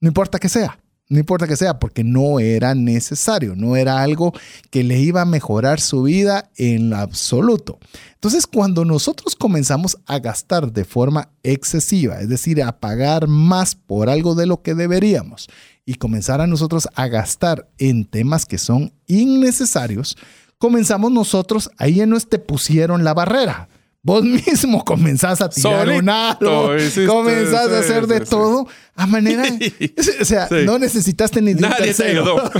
[0.00, 0.78] No importa que sea.
[1.08, 4.32] No importa que sea, porque no era necesario, no era algo
[4.70, 7.78] que le iba a mejorar su vida en absoluto.
[8.14, 14.10] Entonces, cuando nosotros comenzamos a gastar de forma excesiva, es decir, a pagar más por
[14.10, 15.48] algo de lo que deberíamos,
[15.86, 20.18] y comenzar a nosotros a gastar en temas que son innecesarios,
[20.58, 23.70] comenzamos nosotros, ahí en no te pusieron la barrera
[24.02, 29.44] Vos mismo comenzás a tirar un aro, comenzás a hacer de todo a manera.
[30.20, 32.36] o sea, no necesitaste ni Nadie te ayudó.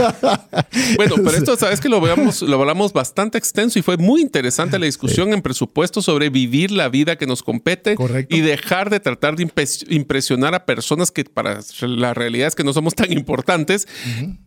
[0.96, 4.78] bueno, pero esto, sabes que lo, veamos, lo hablamos bastante extenso y fue muy interesante
[4.78, 7.96] la discusión en presupuesto sobre vivir la vida que nos compete
[8.28, 9.48] y dejar de tratar de
[9.88, 13.86] impresionar a personas que para la realidad es que no somos tan importantes.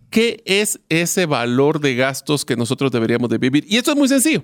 [0.09, 3.65] ¿Qué es ese valor de gastos que nosotros deberíamos de vivir?
[3.67, 4.43] Y esto es muy sencillo.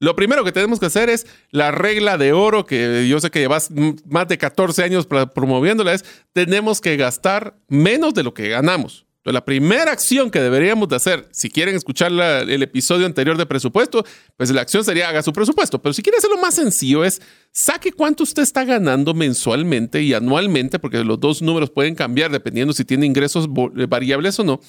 [0.00, 3.38] Lo primero que tenemos que hacer es la regla de oro, que yo sé que
[3.38, 3.70] llevas
[4.06, 9.06] más de 14 años promoviéndola, es tenemos que gastar menos de lo que ganamos.
[9.24, 14.04] la primera acción que deberíamos de hacer, si quieren escuchar el episodio anterior de presupuesto,
[14.36, 15.80] pues la acción sería haga su presupuesto.
[15.80, 20.78] Pero si quiere hacerlo más sencillo es saque cuánto usted está ganando mensualmente y anualmente,
[20.78, 24.60] porque los dos números pueden cambiar dependiendo si tiene ingresos variables o no,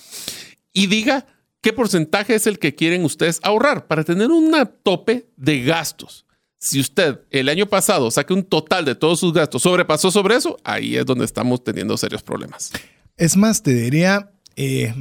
[0.71, 1.25] y diga
[1.65, 6.27] ¿Qué porcentaje es el que quieren ustedes ahorrar para tener un tope de gastos?
[6.59, 10.57] Si usted el año pasado saque un total de todos sus gastos, sobrepasó sobre eso,
[10.63, 12.71] ahí es donde estamos teniendo serios problemas.
[13.17, 14.93] Es más, te diría, eh,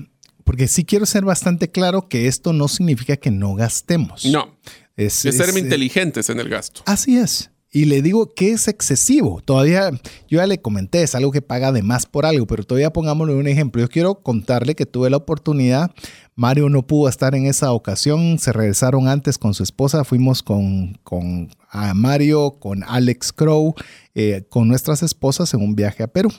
[0.45, 4.25] porque sí quiero ser bastante claro que esto no significa que no gastemos.
[4.25, 4.57] No.
[4.97, 6.81] Es, ser eh, inteligentes en el gasto.
[6.87, 7.51] Así es.
[7.75, 9.43] Y le digo que es excesivo.
[9.45, 9.91] Todavía,
[10.29, 13.35] yo ya le comenté, es algo que paga de más por algo, pero todavía pongámosle
[13.35, 13.83] un ejemplo.
[13.83, 15.91] Yo quiero contarle que tuve la oportunidad,
[16.37, 21.01] Mario no pudo estar en esa ocasión, se regresaron antes con su esposa, fuimos con,
[21.03, 23.75] con a Mario, con Alex Crow,
[24.15, 26.31] eh, con nuestras esposas en un viaje a Perú.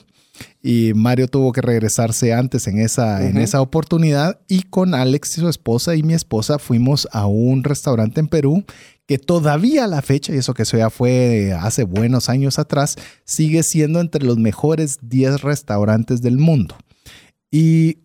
[0.62, 5.40] Y Mario tuvo que regresarse antes en esa, en esa oportunidad y con Alex y
[5.40, 8.64] su esposa y mi esposa fuimos a un restaurante en Perú
[9.06, 12.96] que todavía a la fecha, y eso que eso ya fue hace buenos años atrás,
[13.24, 16.76] sigue siendo entre los mejores 10 restaurantes del mundo.
[17.50, 17.98] Y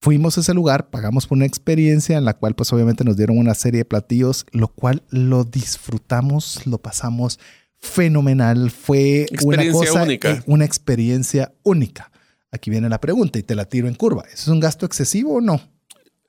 [0.00, 3.38] fuimos a ese lugar, pagamos por una experiencia en la cual pues obviamente nos dieron
[3.38, 7.40] una serie de platillos, lo cual lo disfrutamos, lo pasamos
[7.78, 10.30] fenomenal, fue una cosa, única.
[10.30, 12.12] Eh, una experiencia única.
[12.52, 14.22] Aquí viene la pregunta y te la tiro en curva.
[14.26, 15.60] ¿Eso es un gasto excesivo o no?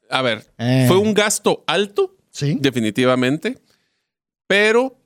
[0.09, 0.85] A ver, eh.
[0.87, 2.17] ¿fue un gasto alto?
[2.31, 2.57] Sí.
[2.59, 3.59] Definitivamente.
[4.47, 4.97] Pero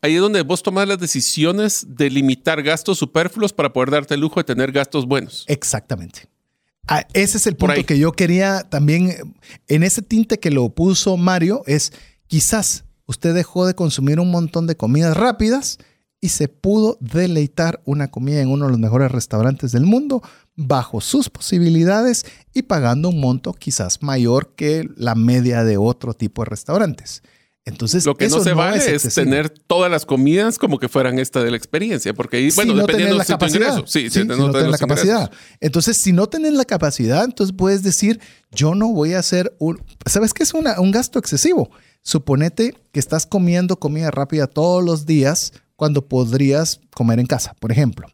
[0.00, 4.20] ahí es donde vos tomas las decisiones de limitar gastos superfluos para poder darte el
[4.20, 5.44] lujo de tener gastos buenos.
[5.46, 6.28] Exactamente.
[6.88, 9.34] Ah, ese es el punto que yo quería también,
[9.68, 11.92] en ese tinte que lo puso Mario, es
[12.26, 15.78] quizás usted dejó de consumir un montón de comidas rápidas
[16.20, 20.22] y se pudo deleitar una comida en uno de los mejores restaurantes del mundo
[20.56, 26.42] bajo sus posibilidades y pagando un monto quizás mayor que la media de otro tipo
[26.42, 27.22] de restaurantes.
[27.64, 31.44] Entonces, lo que no se vale es, tener todas las comidas como que fueran esta
[31.44, 33.84] de la experiencia, porque bueno, dependiendo la capacidad.
[33.86, 35.30] Sí, si no, la capacidad.
[35.60, 38.20] Entonces, si no tenés la capacidad, entonces puedes decir,
[38.50, 41.70] yo no voy a hacer un, ¿sabes qué es un gasto excesivo?
[42.02, 47.70] Suponete que estás comiendo comida rápida todos los días cuando podrías comer en casa, por
[47.70, 48.08] ejemplo.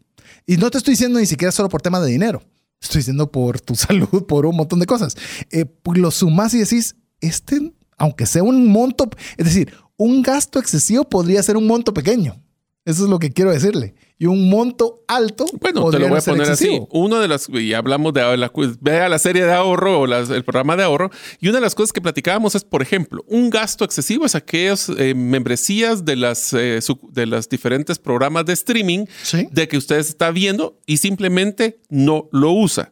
[0.44, 2.42] Y no te estoy diciendo ni siquiera solo por tema de dinero.
[2.82, 5.16] Estoy diciendo por tu salud, por un montón de cosas.
[5.50, 10.58] Eh, pues lo sumas y decís, este aunque sea un monto, es decir, un gasto
[10.58, 12.40] excesivo podría ser un monto pequeño.
[12.88, 13.94] Eso es lo que quiero decirle.
[14.18, 15.44] Y un monto alto.
[15.60, 16.80] Bueno, te lo voy a poner así.
[16.90, 20.74] Uno de las, y hablamos de la, vea la serie de ahorro o el programa
[20.74, 21.10] de ahorro.
[21.38, 24.88] Y una de las cosas que platicábamos es, por ejemplo, un gasto excesivo es aquellas
[24.88, 26.80] eh, membresías de las, eh,
[27.10, 29.04] de los diferentes programas de streaming
[29.50, 32.90] de que usted está viendo y simplemente no lo usa.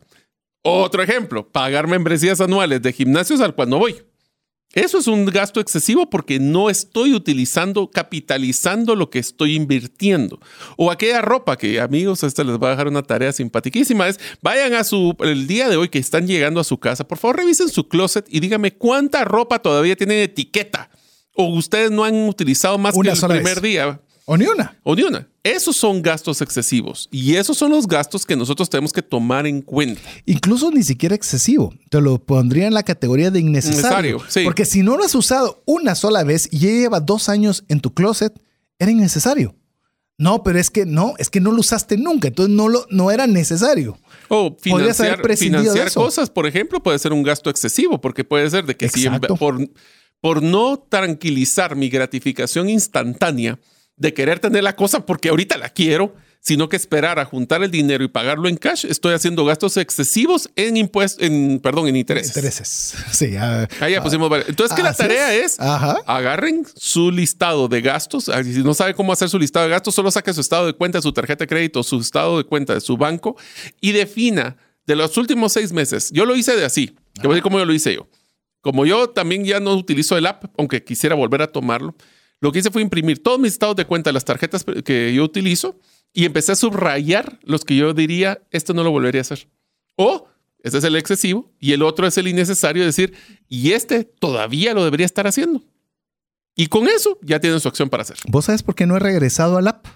[0.60, 3.96] Otro ejemplo, pagar membresías anuales de gimnasios al cual no voy.
[4.76, 10.38] Eso es un gasto excesivo porque no estoy utilizando, capitalizando lo que estoy invirtiendo.
[10.76, 14.74] O aquella ropa que, amigos, esta les va a dejar una tarea simpaticísima, es vayan
[14.74, 17.70] a su, el día de hoy que están llegando a su casa, por favor revisen
[17.70, 20.90] su closet y díganme cuánta ropa todavía tiene etiqueta.
[21.32, 24.02] O ustedes no han utilizado más que el primer día.
[24.28, 24.76] O ni una.
[24.82, 25.28] O ni una.
[25.44, 29.62] Esos son gastos excesivos y esos son los gastos que nosotros tenemos que tomar en
[29.62, 30.00] cuenta.
[30.24, 31.72] Incluso ni siquiera excesivo.
[31.90, 34.20] Te lo pondría en la categoría de innecesario.
[34.42, 37.80] Porque si no lo has usado una sola vez y ya lleva dos años en
[37.80, 38.34] tu closet,
[38.80, 39.54] era innecesario.
[40.18, 43.10] No, pero es que no, es que no lo usaste nunca, entonces no, lo, no
[43.12, 43.98] era necesario.
[44.28, 48.76] O financiar, financiar cosas, por ejemplo, puede ser un gasto excesivo, porque puede ser de
[48.76, 49.08] que si
[49.38, 49.68] por,
[50.20, 53.60] por no tranquilizar mi gratificación instantánea,
[53.96, 57.70] de querer tener la cosa porque ahorita la quiero, sino que esperar a juntar el
[57.70, 62.36] dinero y pagarlo en cash, estoy haciendo gastos excesivos en impuestos, en, perdón, en intereses.
[62.36, 62.94] Intereses.
[63.10, 63.34] Sí.
[63.36, 64.28] ah, Ahí ya pusimos.
[64.30, 64.48] varias.
[64.48, 65.54] Entonces, que la tarea es.
[65.54, 65.98] es, Ajá.
[66.06, 68.30] agarren su listado de gastos.
[68.44, 70.98] Si no sabe cómo hacer su listado de gastos, solo saque su estado de cuenta
[70.98, 73.36] de su tarjeta de crédito, su estado de cuenta de su banco
[73.80, 76.10] y defina de los últimos seis meses.
[76.12, 76.94] Yo lo hice de así.
[77.14, 78.06] Te voy a decir cómo yo lo hice yo.
[78.60, 81.96] Como yo también ya no utilizo el app, aunque quisiera volver a tomarlo,
[82.40, 85.78] lo que hice fue imprimir todos mis estados de cuenta, las tarjetas que yo utilizo,
[86.12, 89.48] y empecé a subrayar los que yo diría, esto no lo volvería a hacer.
[89.96, 90.28] O,
[90.62, 93.14] este es el excesivo, y el otro es el innecesario, decir,
[93.48, 95.62] y este todavía lo debería estar haciendo.
[96.54, 98.16] Y con eso ya tienen su acción para hacer.
[98.28, 99.86] ¿Vos sabes por qué no he regresado al app?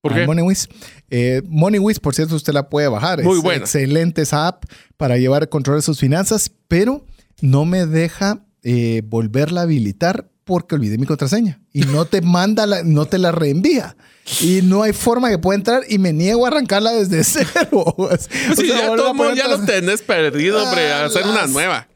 [0.00, 0.26] ¿Por qué?
[0.26, 0.68] MoneyWiz.
[1.10, 3.22] Eh, MoneyWiz, por cierto, usted la puede bajar.
[3.22, 3.60] Muy es buena.
[3.60, 4.64] Excelente esa app
[4.96, 7.04] para llevar control de sus finanzas, pero
[7.40, 12.66] no me deja eh, volverla a habilitar porque olvidé mi contraseña y no te manda,
[12.66, 13.96] la, no te la reenvía.
[14.40, 17.68] Y no hay forma que pueda entrar y me niego a arrancarla desde cero.
[17.72, 21.50] O Pues sí, sea, ya todo ya lo tenés perdido, hombre, a hacer una Alas.
[21.50, 21.86] nueva.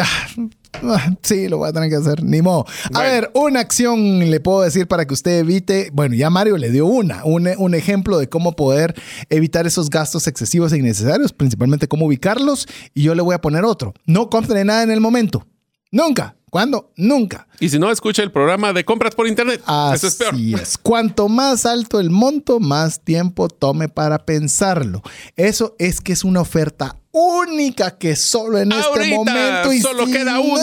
[0.00, 2.66] Ah, Sí, lo voy a tener que hacer, ni modo.
[2.92, 3.10] A Bueno.
[3.10, 6.86] ver, una acción le puedo decir para que usted evite, bueno, ya Mario le dio
[6.86, 8.94] una, un, un ejemplo de cómo poder
[9.30, 13.64] evitar esos gastos excesivos e innecesarios, principalmente cómo ubicarlos, y yo le voy a poner
[13.64, 13.94] otro.
[14.06, 15.46] No compre nada en el momento.
[15.94, 16.36] Nunca.
[16.50, 16.92] ¿Cuándo?
[16.96, 17.48] Nunca.
[17.58, 19.60] Y si no, escucha el programa de compras por internet.
[19.94, 20.34] Eso es peor.
[20.34, 20.78] Así es.
[20.78, 25.02] Cuanto más alto el monto, más tiempo tome para pensarlo.
[25.36, 30.04] Eso es que es una oferta única que solo en este Ahorita momento y solo
[30.04, 30.62] sin queda uno.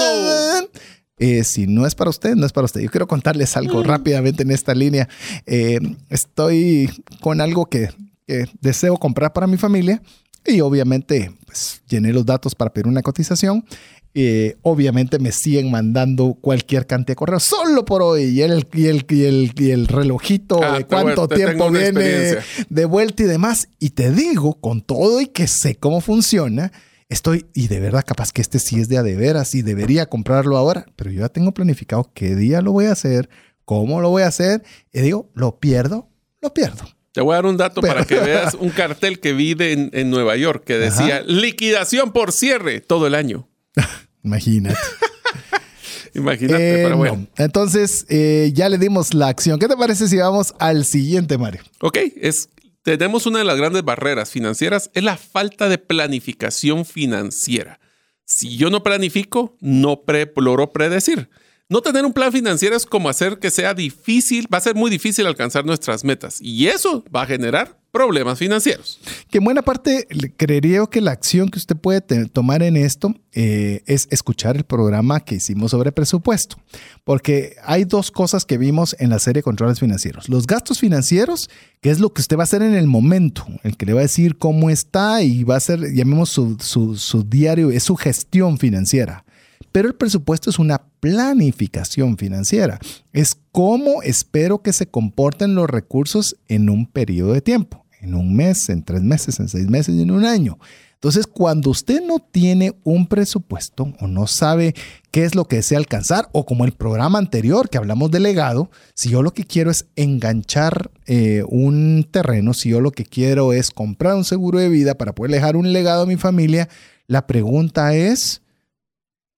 [1.18, 2.82] eh, si no es para usted, no es para usted.
[2.82, 3.60] Yo quiero contarles Mm.
[3.60, 5.08] algo rápidamente en esta línea.
[5.46, 5.80] Eh,
[6.10, 7.90] estoy con algo que,
[8.28, 10.02] que deseo comprar para mi familia
[10.46, 13.66] y obviamente pues, llené los datos para pedir una cotización.
[14.14, 18.88] Eh, obviamente me siguen mandando cualquier cantidad de correos solo por hoy y el, y
[18.88, 22.38] el, y el, y el relojito Ah, de cuánto te tiempo viene
[22.70, 23.70] de vuelta y demás.
[23.80, 26.74] Y te digo, con todo y que sé cómo funciona,
[27.07, 30.07] estoy, y de verdad, capaz que este sí es de a de veras y debería
[30.07, 33.30] comprarlo ahora, pero yo ya tengo planificado qué día lo voy a hacer,
[33.64, 36.09] cómo lo voy a hacer, y digo, lo pierdo,
[36.41, 36.84] lo pierdo.
[37.14, 39.89] Te voy a dar un dato para que veas un cartel que vi de- en,
[39.93, 43.47] en Nueva York que decía liquidación por cierre todo el año.
[44.24, 44.78] Imagínate.
[46.14, 47.16] Imagínate, Eh, pero bueno.
[47.18, 47.28] no.
[47.44, 49.60] Entonces, eh, ya le dimos la acción.
[49.60, 51.62] ¿Qué te parece si vamos al siguiente, Mario?
[51.82, 52.50] Ok, es,
[52.84, 57.80] tenemos una de las grandes barreras financieras, es la falta de planificación financiera.
[58.26, 61.30] Si yo no planifico, no pre logro predecir.
[61.70, 64.92] No tener un plan financiero es como hacer que sea difícil, va a ser muy
[64.92, 69.00] difícil alcanzar nuestras metas y eso va a generar problemas financieros.
[69.30, 73.84] Que en buena parte creería que la acción que usted puede tomar en esto eh,
[73.86, 76.56] es escuchar el programa que hicimos sobre presupuesto.
[77.04, 80.30] Porque hay dos cosas que vimos en la serie controles financieros.
[80.30, 81.50] Los gastos financieros,
[81.82, 84.00] que es lo que usted va a hacer en el momento, el que le va
[84.00, 87.96] a decir cómo está y va a hacer, llamemos su, su- su diario, es su
[87.96, 89.26] gestión financiera.
[89.74, 92.78] Pero el presupuesto es una planificación financiera.
[93.14, 98.36] Es cómo espero que se comporten los recursos en un periodo de tiempo, en un
[98.36, 100.58] mes, en tres meses, en seis meses y en un año.
[101.02, 104.76] Entonces, cuando usted no tiene un presupuesto o no sabe
[105.10, 108.70] qué es lo que desea alcanzar, o como el programa anterior que hablamos de legado,
[108.93, 113.52] si yo lo que quiero es enganchar eh, un terreno, si yo lo que quiero
[113.52, 116.70] es comprar un seguro de vida para poder dejar un legado a mi familia,
[117.08, 118.43] la pregunta es,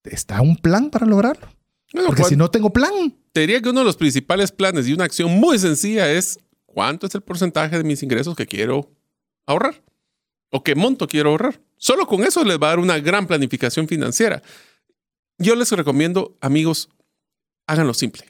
[0.03, 1.47] ¿está un plan para lograrlo?
[2.05, 5.05] Porque si no tengo plan, te diría que uno de los principales planes y una
[5.05, 6.39] acción muy sencilla es
[6.73, 8.91] cuánto es el porcentaje de mis ingresos que quiero
[9.45, 9.83] ahorrar
[10.49, 11.61] o qué monto quiero ahorrar.
[11.77, 14.41] Solo con eso les va a dar una gran planificación financiera.
[15.37, 16.89] Yo les recomiendo, amigos,
[17.67, 18.25] háganlo simple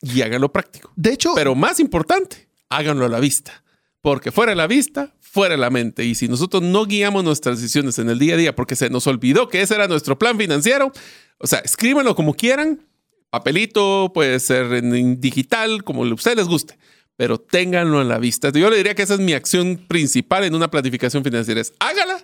[0.00, 0.92] y háganlo práctico.
[0.96, 3.62] de hecho, Pero más importante, háganlo a la vista.
[4.02, 6.04] Porque fuera de la vista, fuera de la mente.
[6.04, 9.06] Y si nosotros no guiamos nuestras decisiones en el día a día porque se nos
[9.06, 10.90] olvidó que ese era nuestro plan financiero,
[11.38, 12.86] o sea, escríbanlo como quieran,
[13.28, 16.78] papelito, puede ser en, digital, como a ustedes les guste,
[17.20, 18.48] pero ténganlo en la vista.
[18.48, 21.60] Yo le diría que esa es mi acción principal en una planificación financiera.
[21.60, 22.16] Es hágala,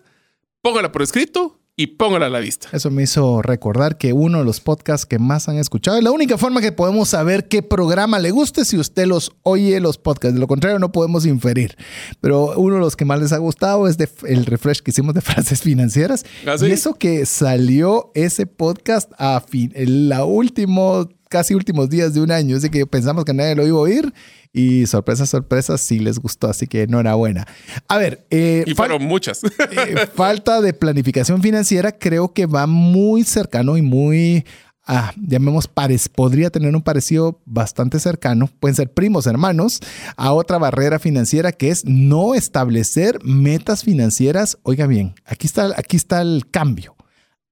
[0.63, 2.69] póngala por escrito y póngala a la vista.
[2.73, 6.13] Eso me hizo recordar que uno de los podcasts que más han escuchado, y la
[6.13, 9.99] única forma que podemos saber qué programa le guste es si usted los oye los
[9.99, 10.33] podcasts.
[10.33, 11.77] De lo contrario, no podemos inferir.
[12.23, 15.15] Pero uno de los que más les ha gustado es de, el refresh que hicimos
[15.15, 16.25] de frases financieras.
[16.47, 16.69] ¿Ah, sí?
[16.69, 22.23] Y eso que salió ese podcast a fin, en la último, casi últimos días de
[22.23, 22.57] un año.
[22.57, 24.15] Así que pensamos que nadie lo iba a oír.
[24.59, 26.49] Y sorpresa, sorpresa, sí les gustó.
[26.49, 27.47] Así que enhorabuena.
[27.89, 29.43] A ver, eh, Y fueron muchas.
[29.45, 34.47] eh, falta de planificación financiera creo que va muy cercano y muy
[34.87, 39.81] ah, llamemos, pares, podría tener un parecido bastante cercano, pueden ser primos, hermanos,
[40.17, 44.57] a otra barrera financiera que es no establecer metas financieras.
[44.63, 46.97] Oiga bien, aquí está, aquí está el cambio,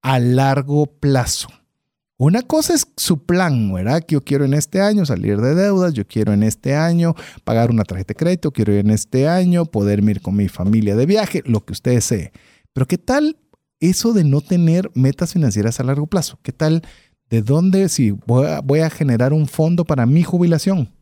[0.00, 1.48] a largo plazo.
[2.16, 4.02] Una cosa es su plan, ¿verdad?
[4.04, 7.70] Que yo quiero en este año salir de deudas, yo quiero en este año pagar
[7.70, 11.42] una tarjeta de crédito, quiero en este año poder ir con mi familia de viaje,
[11.44, 12.32] lo que usted desee.
[12.72, 13.36] Pero ¿qué tal
[13.80, 16.38] eso de no tener metas financieras a largo plazo?
[16.42, 16.82] ¿Qué tal
[17.30, 20.92] de dónde si voy a, generar un fondo para mi jubilación?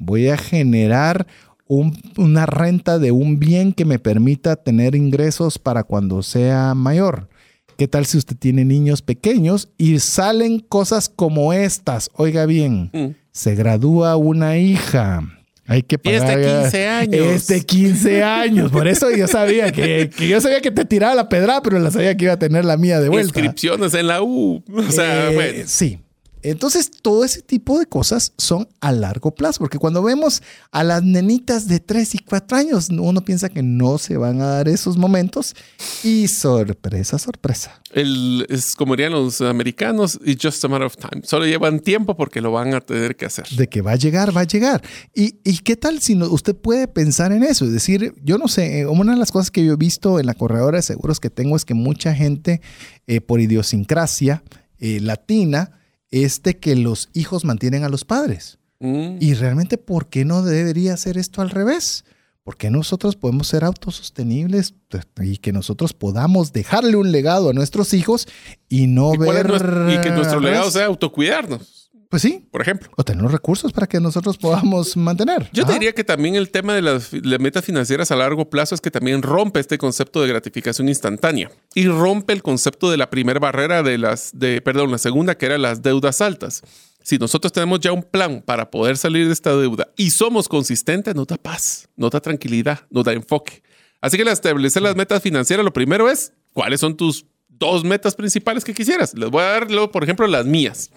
[0.00, 1.26] Voy a generar
[1.66, 7.28] una renta de un bien que me permita tener ingresos para cuando sea mayor.
[7.76, 12.10] ¿Qué tal si usted tiene niños pequeños y salen cosas como estas?
[12.14, 13.06] Oiga bien, mm.
[13.32, 15.22] se gradúa una hija.
[15.66, 16.38] Hay que pagar.
[16.38, 17.26] Este 15 años.
[17.26, 18.70] Este 15 años.
[18.70, 22.16] Por eso yo sabía que, yo sabía que te tiraba la pedra, pero la sabía
[22.16, 23.38] que iba a tener la mía de vuelta.
[23.40, 24.62] Inscripciones en la U.
[24.70, 25.64] O sea, eh, bueno.
[25.66, 25.98] Sí.
[26.44, 30.42] Entonces, todo ese tipo de cosas son a largo plazo, porque cuando vemos
[30.72, 34.46] a las nenitas de 3 y 4 años, uno piensa que no se van a
[34.46, 35.54] dar esos momentos
[36.02, 37.80] y sorpresa, sorpresa.
[37.92, 41.22] El, es como dirían los americanos, it's just a matter of time.
[41.24, 43.48] Solo llevan tiempo porque lo van a tener que hacer.
[43.48, 44.82] De que va a llegar, va a llegar.
[45.14, 47.64] ¿Y, y qué tal si usted puede pensar en eso?
[47.64, 50.26] Es decir, yo no sé, eh, una de las cosas que yo he visto en
[50.26, 52.60] la corredora de seguros que tengo es que mucha gente,
[53.06, 54.42] eh, por idiosincrasia
[54.78, 55.80] eh, latina,
[56.22, 58.58] es de que los hijos mantienen a los padres.
[58.78, 59.16] Mm.
[59.18, 62.04] Y realmente, ¿por qué no debería ser esto al revés?
[62.44, 64.74] ¿Por qué nosotros podemos ser autosostenibles
[65.22, 68.28] y que nosotros podamos dejarle un legado a nuestros hijos
[68.68, 69.46] y no ver...
[69.90, 71.73] y que nuestro legado sea autocuidarnos.
[72.14, 72.46] Pues sí.
[72.52, 72.88] Por ejemplo.
[72.94, 75.48] O tener los recursos para que nosotros podamos mantener.
[75.52, 78.92] Yo diría que también el tema de las, metas financieras a largo plazo es que
[78.92, 83.82] también rompe este concepto de gratificación instantánea y rompe el concepto de la primera barrera
[83.82, 86.62] de las, de, perdón, la segunda que era las deudas altas.
[87.02, 91.16] Si nosotros tenemos ya un plan para poder salir de esta deuda y somos consistentes,
[91.16, 93.64] nos da paz, nos da tranquilidad, nos da enfoque.
[94.00, 97.26] Así que al establecer las metas financieras, lo primero es cuáles son tus
[97.58, 99.14] dos metas principales que quisieras.
[99.14, 100.90] Les voy a dar, luego, por ejemplo, las mías.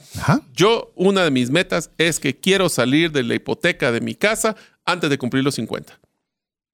[0.54, 4.56] Yo, una de mis metas es que quiero salir de la hipoteca de mi casa
[4.86, 6.00] antes de cumplir los 50.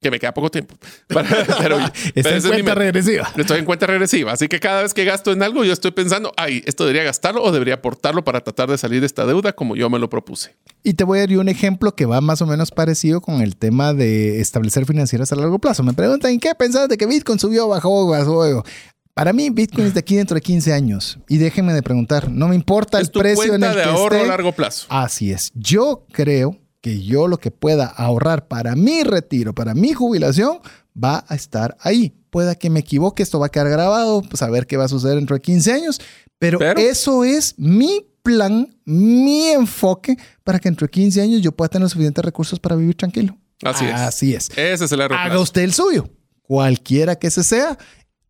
[0.02, 0.76] Que me queda poco tiempo.
[1.08, 1.78] pero,
[2.14, 3.32] Está en cuenta regresiva.
[3.38, 4.34] Estoy en cuenta regresiva.
[4.34, 7.42] Así que cada vez que gasto en algo, yo estoy pensando, ay, esto debería gastarlo
[7.42, 10.58] o debería aportarlo para tratar de salir de esta deuda como yo me lo propuse.
[10.84, 13.56] Y te voy a dar un ejemplo que va más o menos parecido con el
[13.56, 15.84] tema de establecer financieras a largo plazo.
[15.84, 18.66] Me preguntan, ¿qué pensás de que Bitcoin subió, bajó, bajó?
[19.14, 21.20] Para mí, Bitcoin es de aquí dentro de 15 años.
[21.30, 24.24] Y déjenme de preguntar, no me importa el precio en el de que ahorro a
[24.24, 24.88] largo plazo.
[24.90, 25.52] Así es.
[25.54, 30.60] Yo creo que yo lo que pueda ahorrar para mi retiro, para mi jubilación,
[31.02, 32.14] va a estar ahí.
[32.32, 34.90] Pueda que me equivoque, esto va a quedar grabado, pues a ver qué va a
[34.90, 36.02] suceder dentro de 15 años.
[36.40, 41.70] Pero, eso es mi plan, mi enfoque para que dentro de 15 años yo pueda
[41.70, 43.38] tener suficientes recursos para vivir tranquilo.
[43.64, 43.94] Así es.
[43.94, 44.50] Así es.
[44.58, 46.10] Ese es el largo Haga usted el suyo,
[46.42, 47.78] cualquiera que ese sea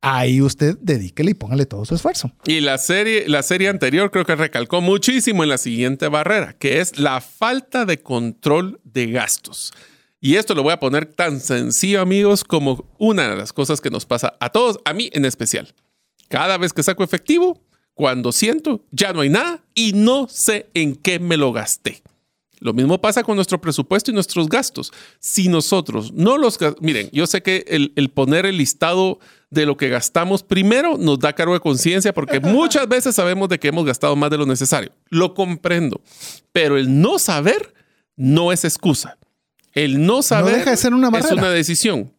[0.03, 2.31] ahí usted dedíquele y póngale todo su esfuerzo.
[2.45, 6.81] Y la serie, la serie anterior creo que recalcó muchísimo en la siguiente barrera, que
[6.81, 9.73] es la falta de control de gastos.
[10.19, 13.89] Y esto lo voy a poner tan sencillo, amigos, como una de las cosas que
[13.89, 15.73] nos pasa a todos, a mí en especial.
[16.27, 17.61] Cada vez que saco efectivo,
[17.93, 22.03] cuando siento, ya no hay nada y no sé en qué me lo gasté.
[22.63, 24.93] Lo mismo pasa con nuestro presupuesto y nuestros gastos.
[25.19, 26.57] Si nosotros no los...
[26.79, 29.19] Miren, yo sé que el, poner el listado
[29.53, 33.59] de lo que gastamos primero nos da cargo de conciencia porque muchas veces sabemos de
[33.59, 34.91] que hemos gastado más de lo necesario.
[35.09, 36.01] Lo comprendo.
[36.51, 37.73] Pero el no saber
[38.15, 39.17] no es excusa.
[39.71, 42.13] El no saber deja de ser una es una decisión.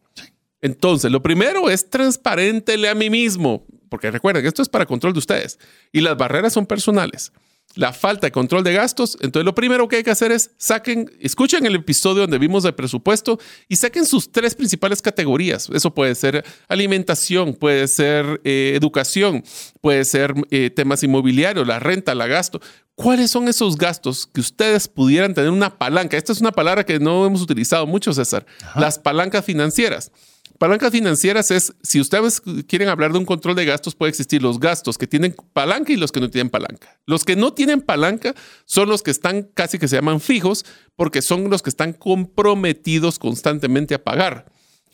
[0.61, 5.13] Entonces, lo primero es transparentele a mí mismo, porque recuerden que esto es para control
[5.13, 5.59] de ustedes
[5.91, 7.31] y las barreras son personales
[7.75, 11.11] la falta de control de gastos, entonces lo primero que hay que hacer es saquen,
[11.19, 15.69] escuchen el episodio donde vimos el presupuesto y saquen sus tres principales categorías.
[15.73, 19.43] Eso puede ser alimentación, puede ser eh, educación,
[19.81, 22.61] puede ser eh, temas inmobiliarios, la renta, la gasto.
[22.95, 26.15] ¿Cuáles son esos gastos que ustedes pudieran tener una palanca?
[26.15, 28.45] Esta es una palabra que no hemos utilizado mucho, César.
[28.75, 30.11] Las palancas financieras.
[30.57, 34.59] Palancas financieras es, si ustedes quieren hablar de un control de gastos, puede existir los
[34.59, 36.97] gastos que tienen palanca y los que no tienen palanca.
[37.05, 38.33] Los que no tienen palanca
[38.65, 43.19] son los que están casi que se llaman fijos, porque son los que están comprometidos
[43.19, 44.45] constantemente a pagar.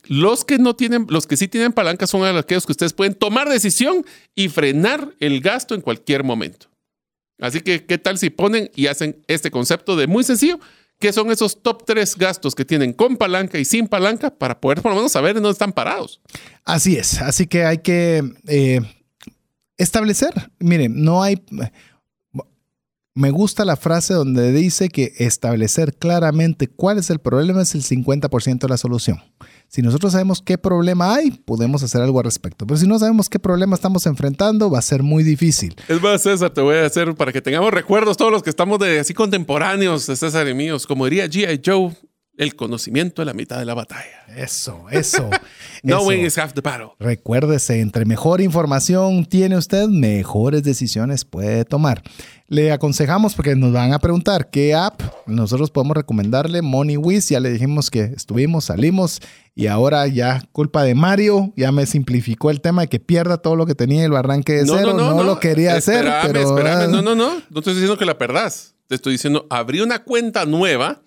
[0.05, 3.47] Los que no tienen, los que sí tienen palanca son aquellos que ustedes pueden tomar
[3.47, 4.03] decisión
[4.33, 6.67] y frenar el gasto en cualquier momento.
[7.39, 10.59] Así que, ¿qué tal si ponen y hacen este concepto de muy sencillo?
[11.01, 14.81] Qué son esos top tres gastos que tienen con palanca y sin palanca para poder
[14.81, 16.21] por lo menos saber en dónde están parados.
[16.63, 18.79] Así es, así que hay que eh,
[19.77, 21.43] establecer, miren, no hay,
[23.13, 27.83] me gusta la frase donde dice que establecer claramente cuál es el problema es el
[27.83, 29.21] 50% de la solución.
[29.73, 32.67] Si nosotros sabemos qué problema hay, podemos hacer algo al respecto.
[32.67, 35.77] Pero si no sabemos qué problema estamos enfrentando, va a ser muy difícil.
[35.87, 38.79] Es más, César, te voy a hacer para que tengamos recuerdos todos los que estamos
[38.79, 40.85] de así contemporáneos, César y míos.
[40.85, 41.61] Como diría G.I.
[41.65, 41.95] Joe,
[42.37, 44.25] el conocimiento es la mitad de la batalla.
[44.35, 45.29] Eso, eso.
[45.83, 46.91] Knowing is half the battle.
[46.99, 52.01] Recuérdese, entre mejor información tiene usted, mejores decisiones puede tomar.
[52.47, 56.61] Le aconsejamos porque nos van a preguntar qué app nosotros podemos recomendarle.
[56.61, 59.21] MoneyWiz, ya le dijimos que estuvimos, salimos
[59.53, 63.55] y ahora ya culpa de Mario, ya me simplificó el tema de que pierda todo
[63.55, 64.93] lo que tenía y lo arranque de cero.
[64.93, 66.09] No, lo quería hacer.
[66.23, 66.91] Pero, espérame.
[66.91, 67.41] No, no, no.
[67.49, 68.75] No estoy diciendo que la perdás.
[68.87, 71.01] Te estoy diciendo, abrí una cuenta nueva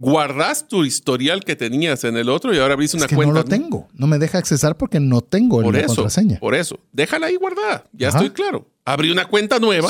[0.00, 3.34] guardas tu historial que tenías en el otro y ahora abrís una es que cuenta.
[3.34, 3.88] No lo tengo.
[3.92, 6.40] No me deja accesar porque no tengo por la eso, contraseña.
[6.40, 6.80] Por eso.
[6.90, 7.84] Déjala ahí guardada.
[7.92, 8.66] Ya estoy claro.
[8.84, 9.88] Abrí una cuenta nueva.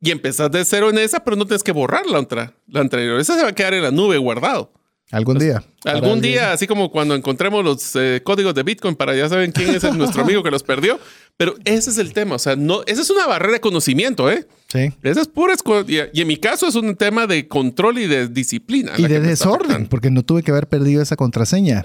[0.00, 3.18] Y empezás de cero en esa, pero no tienes que borrar la, otra, la anterior.
[3.18, 4.70] Esa se va a quedar en la nube guardado.
[5.10, 5.62] Algún día.
[5.84, 9.74] Algún día, así como cuando encontremos los eh, códigos de Bitcoin para ya saben quién
[9.74, 10.98] es nuestro amigo que los perdió.
[11.36, 12.36] Pero ese es el tema.
[12.36, 14.46] O sea, no, esa es una barrera de conocimiento, ¿eh?
[14.68, 14.92] Sí.
[15.02, 15.54] Esa es pura.
[15.86, 18.92] Y en mi caso es un tema de control y de disciplina.
[18.96, 21.82] Y de desorden, porque no tuve que haber perdido esa contraseña.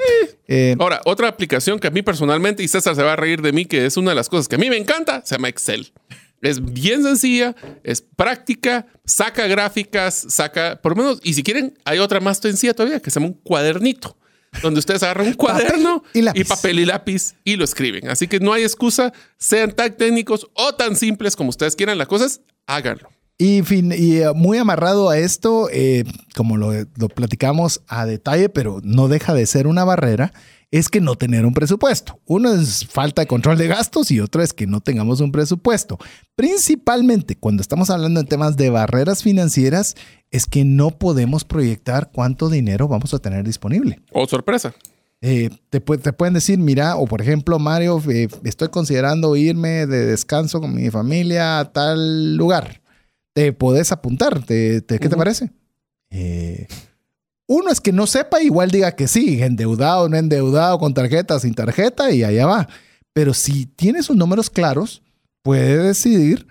[0.47, 3.51] Eh, Ahora, otra aplicación que a mí personalmente, y César se va a reír de
[3.51, 5.91] mí, que es una de las cosas que a mí me encanta, se llama Excel.
[6.41, 11.99] Es bien sencilla, es práctica, saca gráficas, saca, por lo menos, y si quieren, hay
[11.99, 14.17] otra más sencilla todavía que se llama un cuadernito,
[14.61, 18.09] donde ustedes agarran un cuaderno y, y, papel y lápiz y lo escriben.
[18.09, 22.07] Así que no hay excusa, sean tan técnicos o tan simples como ustedes quieran las
[22.07, 23.09] cosas, háganlo.
[23.41, 26.03] Y, fin, y uh, muy amarrado a esto, eh,
[26.35, 30.33] como lo, lo platicamos a detalle, pero no deja de ser una barrera,
[30.71, 32.19] es que no tener un presupuesto.
[32.25, 35.97] Uno es falta de control de gastos y otro es que no tengamos un presupuesto.
[36.35, 39.95] Principalmente cuando estamos hablando en temas de barreras financieras,
[40.31, 44.01] es que no podemos proyectar cuánto dinero vamos a tener disponible.
[44.11, 44.73] O sorpresa.
[45.21, 50.05] Eh, te, te, pueden decir, mira, o por ejemplo, Mario, eh, estoy considerando irme de
[50.05, 52.81] descanso con mi familia a tal lugar.
[53.33, 54.43] Te puedes apuntar.
[54.43, 55.51] ¿Te, te, qué te parece?
[56.09, 56.67] Eh,
[57.49, 61.55] uno es que no sepa, igual diga que sí, endeudado, no endeudado, con tarjeta, sin
[61.55, 62.69] tarjeta, y allá va.
[63.11, 65.01] Pero si tiene sus números claros,
[65.41, 66.45] puede decidir,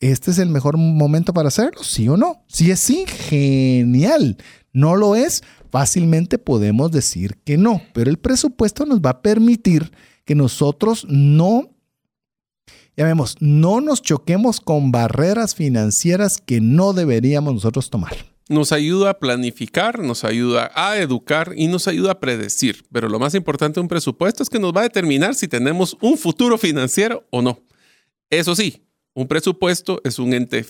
[0.00, 2.44] este es el mejor momento para hacerlo, sí o no.
[2.46, 4.36] Si es sí, genial.
[4.74, 7.80] No lo es, fácilmente podemos decir que no.
[7.94, 9.92] Pero el presupuesto nos va a permitir
[10.26, 11.70] que nosotros no,
[12.98, 19.10] ya vemos, no nos choquemos con barreras financieras que no deberíamos nosotros tomar nos ayuda
[19.10, 22.84] a planificar, nos ayuda a educar y nos ayuda a predecir.
[22.92, 25.96] Pero lo más importante de un presupuesto es que nos va a determinar si tenemos
[26.00, 27.60] un futuro financiero o no.
[28.30, 28.84] Eso sí,
[29.14, 30.66] un presupuesto es un ente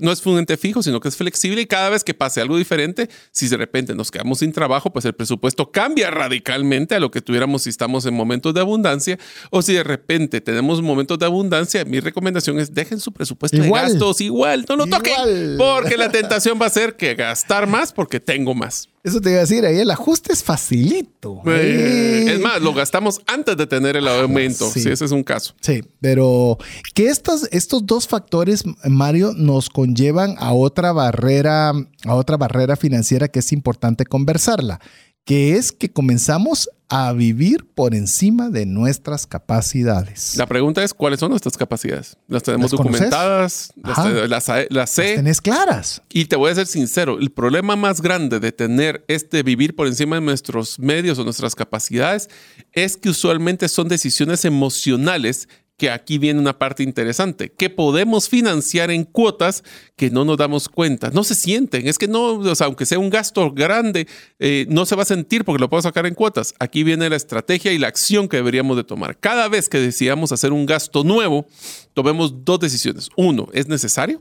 [0.00, 2.56] no es un ente fijo, sino que es flexible y cada vez que pase algo
[2.56, 7.10] diferente, si de repente nos quedamos sin trabajo, pues el presupuesto cambia radicalmente a lo
[7.10, 9.18] que tuviéramos si estamos en momentos de abundancia.
[9.50, 13.70] O si de repente tenemos momentos de abundancia, mi recomendación es dejen su presupuesto de
[13.70, 18.20] gastos igual, no lo toquen, porque la tentación va a ser que gastar más porque
[18.20, 18.88] tengo más.
[19.04, 21.42] Eso te iba a decir, ahí el ajuste es facilito.
[21.46, 25.54] Eh, es más, lo gastamos antes de tener el aumento, si ese es un caso.
[25.60, 26.58] Sí, pero
[26.94, 31.70] que estos, estos dos factores, Mario, nos conllevan a otra barrera,
[32.04, 34.80] a otra barrera financiera que es importante conversarla
[35.28, 40.36] que es que comenzamos a vivir por encima de nuestras capacidades.
[40.36, 42.16] La pregunta es, ¿cuáles son nuestras capacidades?
[42.28, 43.72] ¿Las tenemos documentadas?
[43.76, 45.16] ¿Las, las, sé?
[45.16, 46.00] tenés claras.
[46.08, 49.86] Y te voy a ser sincero, el problema más grande de tener este vivir por
[49.86, 52.30] encima de nuestros medios o nuestras capacidades
[52.72, 55.48] es que usualmente son decisiones emocionales
[55.78, 59.62] que aquí viene una parte interesante, que podemos financiar en cuotas
[59.96, 61.10] que no nos damos cuenta.
[61.10, 64.08] No se sienten, es que no, o sea, aunque sea un gasto grande,
[64.40, 66.52] eh, no se va a sentir porque lo puedo sacar en cuotas.
[66.58, 69.18] Aquí viene la estrategia y la acción que deberíamos de tomar.
[69.18, 71.46] Cada vez que decidamos hacer un gasto nuevo,
[71.94, 73.08] tomemos dos decisiones.
[73.16, 74.20] Uno, ¿es necesario?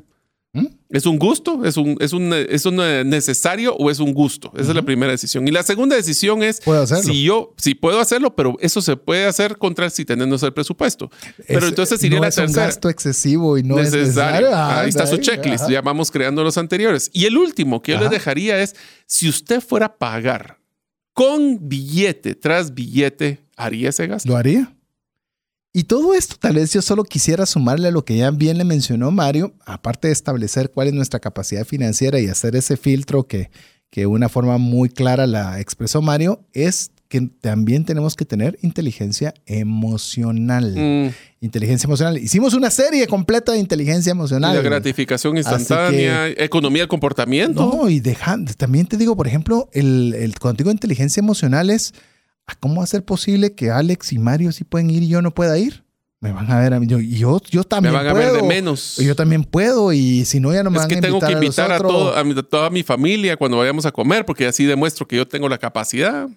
[0.61, 0.67] ¿Mm?
[0.89, 1.65] ¿Es un gusto?
[1.65, 2.77] ¿Es un, es, un, ¿Es un
[3.09, 4.51] necesario o es un gusto?
[4.55, 5.47] Esa es la primera decisión.
[5.47, 6.61] Y la segunda decisión es
[7.03, 11.11] si yo, si puedo hacerlo, pero eso se puede hacer contra si tenemos el presupuesto.
[11.47, 12.63] Pero entonces iría no la es tercera.
[12.63, 14.49] un gasto excesivo y no es necesario.
[14.53, 15.69] Ahí está su checklist.
[15.69, 17.09] Ya vamos creando los anteriores.
[17.13, 20.57] Y el último que yo les dejaría es, si usted fuera a pagar
[21.13, 24.29] con billete tras billete, ¿haría ese gasto?
[24.29, 24.76] ¿Lo haría?
[25.73, 28.63] Y todo esto tal vez yo solo quisiera sumarle a lo que ya bien le
[28.63, 33.51] mencionó Mario, aparte de establecer cuál es nuestra capacidad financiera y hacer ese filtro que,
[33.89, 38.57] que de una forma muy clara la expresó Mario, es que también tenemos que tener
[38.61, 40.73] inteligencia emocional.
[40.75, 41.13] Mm.
[41.39, 42.17] Inteligencia emocional.
[42.17, 44.55] Hicimos una serie completa de inteligencia emocional.
[44.55, 47.71] La gratificación instantánea, economía del comportamiento.
[47.73, 51.93] No, y deja, también te digo, por ejemplo, el, el, cuando digo inteligencia emocional es,
[52.55, 55.33] ¿cómo va a ser posible que Alex y Mario sí pueden ir y yo no
[55.33, 55.83] pueda ir?
[56.19, 56.87] Me van a ver a mí.
[56.87, 58.27] Yo, yo, yo también me van puedo.
[58.29, 58.95] a ver de menos.
[58.97, 61.31] Yo también puedo y si no ya no me es van que a tengo que
[61.31, 64.65] invitar a, todo, a, mi- a toda mi familia cuando vayamos a comer porque así
[64.65, 66.27] demuestro que yo tengo la capacidad.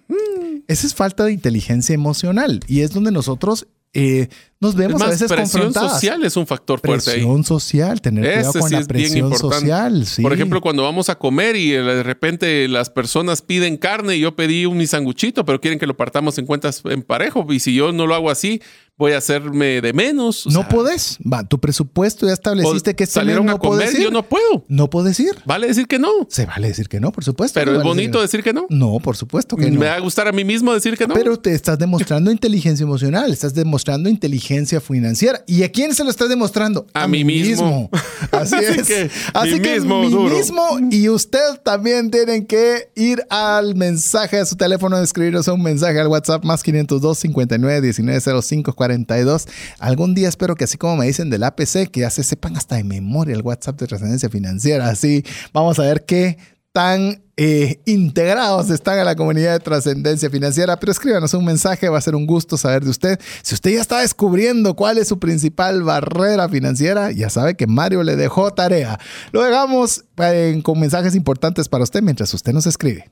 [0.67, 4.29] Esa es falta de inteligencia emocional y es donde nosotros eh,
[4.61, 5.93] nos vemos a más, veces presión confrontadas.
[5.93, 7.15] social es un factor fuerte ahí.
[7.17, 10.05] Presión social, tener cuidado Ese con sí la presión social.
[10.05, 10.21] sí.
[10.21, 14.19] Por ejemplo, cuando vamos a comer y eh, de repente las personas piden carne y
[14.21, 17.45] yo pedí un mi sanguchito, pero quieren que lo partamos en cuentas en parejo.
[17.49, 18.61] Y si yo no lo hago así,
[19.01, 20.45] voy a hacerme de menos.
[20.45, 21.17] O no sea, podés.
[21.21, 24.05] Va, tu presupuesto ya estableciste que este salieron mes a no puedes comer, ir.
[24.07, 24.63] yo no puedo.
[24.67, 25.35] No puedes ir.
[25.45, 26.09] Vale decir que no.
[26.29, 27.59] Se vale decir que no, por supuesto.
[27.59, 28.67] Pero es vale bonito decir que no.
[28.69, 29.79] No, por supuesto que no.
[29.79, 31.15] Me va a gustar a mí mismo decir que no.
[31.15, 35.43] Pero te estás demostrando inteligencia emocional, estás demostrando inteligencia financiera.
[35.47, 36.85] ¿Y a quién se lo estás demostrando?
[36.93, 37.89] A mí mismo.
[38.31, 38.87] Así Así es.
[38.87, 40.37] que, Así mí que mismo, mí duro.
[40.37, 45.99] mismo y usted también tienen que ir al mensaje a su teléfono, escribirnos un mensaje
[45.99, 49.47] al WhatsApp más 502 59 19 05 42.
[49.79, 52.75] Algún día espero que así como me dicen del APC, que ya se sepan hasta
[52.75, 54.89] de memoria el WhatsApp de trascendencia financiera.
[54.89, 55.23] Así
[55.53, 56.37] vamos a ver qué
[56.73, 61.97] tan eh, integrados están a la comunidad de trascendencia financiera, pero escríbanos un mensaje, va
[61.97, 63.19] a ser un gusto saber de usted.
[63.41, 68.03] Si usted ya está descubriendo cuál es su principal barrera financiera, ya sabe que Mario
[68.03, 68.99] le dejó tarea.
[69.31, 73.11] Lo dejamos eh, con mensajes importantes para usted mientras usted nos escribe.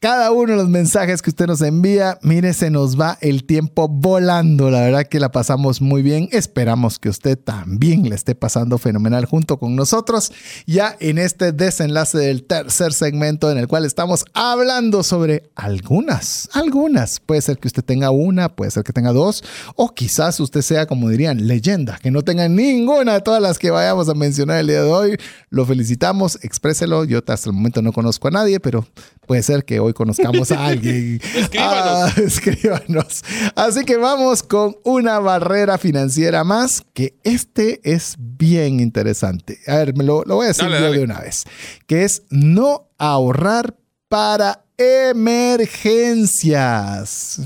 [0.00, 2.18] cada uno de los mensajes que usted nos envía.
[2.22, 4.70] Mire, se nos va el tiempo volando.
[4.70, 6.28] La verdad que la pasamos muy bien.
[6.32, 10.32] Esperamos que usted también le esté pasando fenomenal junto con nosotros.
[10.66, 17.20] Ya en este desenlace del tercer segmento en el cual estamos hablando sobre algunas, algunas.
[17.20, 19.42] Puede ser que usted tenga una, puede ser que tenga dos,
[19.74, 23.70] o quizás usted sea, como dirían, leyenda, que no tenga ninguna de todas las que
[23.70, 25.16] vayamos a mencionar el día de hoy.
[25.50, 27.04] Lo felicitamos, expréselo.
[27.04, 28.86] Yo hasta el momento no conozco a nadie, pero
[29.26, 31.20] puede ser que hoy conozcamos a alguien.
[31.34, 31.58] Escríbanos.
[31.58, 33.24] Ah, escríbanos.
[33.54, 39.58] Así que vamos con una barrera financiera más, que este es bien interesante.
[39.66, 40.98] A ver, me lo, lo voy a decir Dale, yo dale.
[40.98, 41.44] de una vez,
[41.86, 43.74] que es no ahorrar
[44.08, 47.40] para emergencias.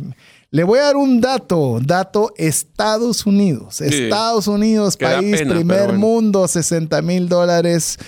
[0.50, 3.80] Le voy a dar un dato, dato Estados Unidos.
[3.80, 6.00] Estados Unidos, país pena, primer bueno.
[6.00, 7.98] mundo, 60 mil dólares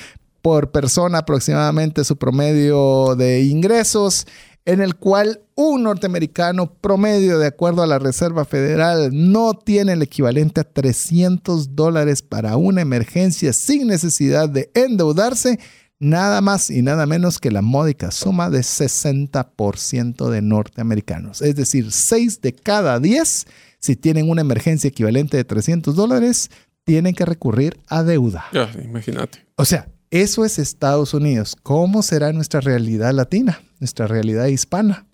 [0.42, 4.26] por persona aproximadamente su promedio de ingresos,
[4.64, 10.02] en el cual un norteamericano promedio, de acuerdo a la Reserva Federal, no tiene el
[10.02, 15.58] equivalente a 300 dólares para una emergencia sin necesidad de endeudarse,
[15.98, 21.42] nada más y nada menos que la módica suma de 60% de norteamericanos.
[21.42, 23.46] Es decir, 6 de cada 10,
[23.78, 26.50] si tienen una emergencia equivalente de 300 dólares,
[26.84, 28.44] tienen que recurrir a deuda.
[28.52, 29.46] Ya, imagínate.
[29.56, 31.56] O sea, eso es Estados Unidos.
[31.62, 35.06] ¿Cómo será nuestra realidad latina, nuestra realidad hispana?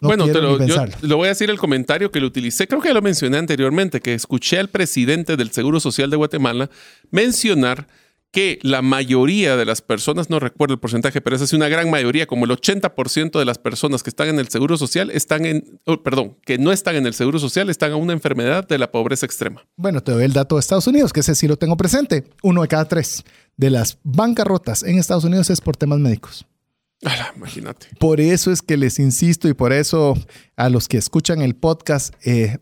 [0.00, 2.80] No bueno, te lo, yo lo voy a decir el comentario que lo utilicé, creo
[2.80, 6.70] que ya lo mencioné anteriormente, que escuché al presidente del Seguro Social de Guatemala
[7.10, 7.86] mencionar
[8.34, 11.88] que la mayoría de las personas, no recuerdo el porcentaje, pero esa es una gran
[11.88, 15.80] mayoría, como el 80% de las personas que están en el Seguro Social están en,
[15.84, 18.90] oh, perdón, que no están en el Seguro Social, están a una enfermedad de la
[18.90, 19.64] pobreza extrema.
[19.76, 22.24] Bueno, te doy el dato de Estados Unidos, que ese sí lo tengo presente.
[22.42, 23.22] Uno de cada tres
[23.56, 26.44] de las bancarrotas en Estados Unidos es por temas médicos.
[27.36, 27.86] Imagínate.
[28.00, 30.14] Por eso es que les insisto y por eso
[30.56, 32.58] a los que escuchan el podcast, eh,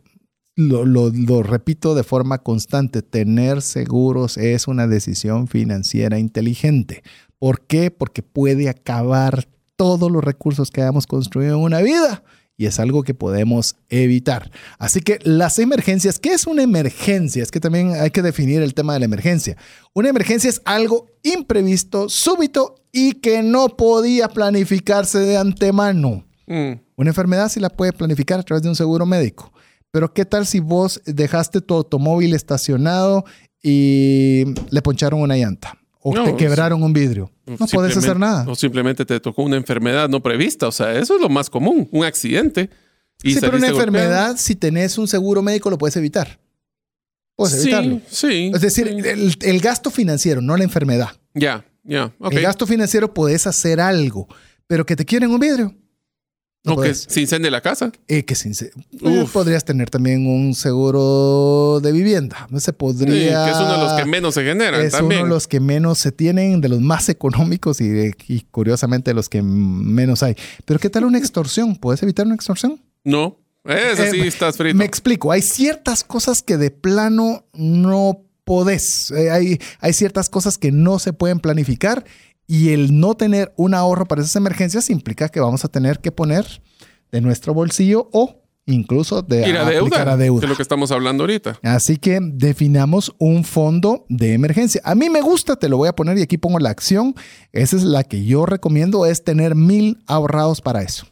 [0.57, 7.03] lo, lo, lo, repito de forma constante, tener seguros es una decisión financiera inteligente.
[7.39, 7.91] ¿Por qué?
[7.91, 12.23] Porque puede acabar todos los recursos que hayamos construido en una vida
[12.57, 14.51] y es algo que podemos evitar.
[14.79, 17.43] Así que las emergencias, ¿qué es una emergencia?
[17.43, 19.57] Es que también hay que definir el tema de la emergencia.
[19.95, 26.25] Una emergencia es algo imprevisto, súbito y que no podía planificarse de antemano.
[26.47, 26.73] Mm.
[26.97, 29.52] Una enfermedad sí la puede planificar a través de un seguro médico.
[29.93, 33.24] Pero ¿qué tal si vos dejaste tu automóvil estacionado
[33.62, 35.78] y le poncharon una llanta?
[36.03, 37.30] o te quebraron un vidrio.
[37.47, 38.45] No puedes hacer nada.
[38.49, 40.66] O simplemente te tocó una enfermedad no prevista.
[40.68, 42.70] O sea, eso es lo más común, un accidente.
[43.22, 46.40] Y sí, pero una enfermedad, si tenés un seguro médico, lo puedes evitar.
[47.36, 48.01] Puedes evitarlo.
[48.09, 51.11] Sí, Es decir, el, gasto financiero, no la enfermedad.
[51.34, 52.12] Ya, ya.
[52.30, 54.26] El gasto financiero puedes hacer algo,
[54.66, 55.74] pero que te quieren un vidrio.
[56.65, 57.91] No o que se incendie la casa.
[58.07, 62.47] Eh, que se pues, podrías tener también un seguro de vivienda.
[62.51, 63.45] No se podría.
[63.45, 64.81] que es uno de los que menos se generan.
[64.81, 68.13] Es uno de los que menos se tienen, de los más económicos y,
[68.53, 70.37] curiosamente de los que menos hay.
[70.65, 71.75] Pero ¿qué tal una extorsión?
[71.75, 72.81] ¿Puedes evitar una extorsión?
[73.03, 73.39] No.
[73.65, 74.77] Es así, eh, estás frito.
[74.77, 75.33] Me explico.
[75.33, 79.11] Hay ciertas cosas que de plano no podés.
[79.11, 82.05] Eh, hay, hay ciertas cosas que no se pueden planificar
[82.47, 86.12] y el no tener un ahorro para esas emergencias implica que vamos a tener que
[86.12, 86.47] poner
[87.11, 90.40] de nuestro bolsillo o incluso de Ir a deuda, deuda.
[90.40, 91.59] De lo que estamos hablando ahorita.
[91.62, 94.80] Así que definamos un fondo de emergencia.
[94.84, 97.14] A mí me gusta, te lo voy a poner y aquí pongo la acción.
[97.53, 101.07] Esa es la que yo recomiendo, es tener mil ahorrados para eso.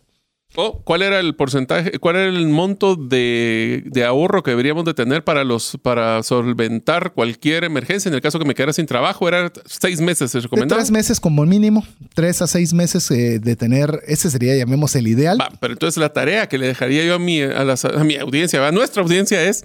[0.56, 5.22] Oh, ¿Cuál era el porcentaje, cuál era el monto de, ahorro que deberíamos de tener
[5.22, 8.08] para, los, para solventar cualquier emergencia?
[8.08, 10.80] En el caso que me quedara sin trabajo, era seis meses, ¿se recomendaba?
[10.80, 15.06] tres meses como mínimo, tres a seis meses eh, de tener, ese sería, llamemos, el
[15.06, 15.38] ideal.
[15.60, 18.72] pero entonces la tarea que le dejaría yo a mi, a, a mi audiencia, a
[18.72, 19.64] nuestra audiencia es,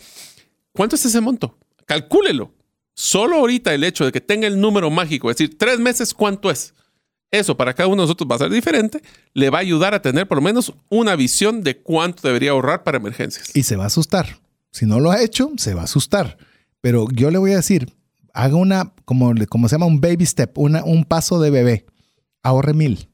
[0.71, 1.57] ¿cuánto es ese monto?
[1.87, 2.53] Calcúlelo.
[2.93, 6.51] Solo ahorita el hecho de que tenga el número mágico, es decir, tres meses, ¿cuánto
[6.51, 6.75] es?
[7.31, 9.01] Eso para cada uno de nosotros va a ser diferente,
[9.33, 12.83] le va a ayudar a tener por lo menos una visión de cuánto debería ahorrar
[12.83, 13.55] para emergencias.
[13.55, 14.39] Y se va a asustar.
[14.71, 16.37] Si no lo ha hecho, se va a asustar.
[16.81, 17.93] Pero yo le voy a decir,
[18.33, 21.85] haga una, como, como se llama, un baby step, un paso de bebé.
[22.43, 23.09] Ahorre mil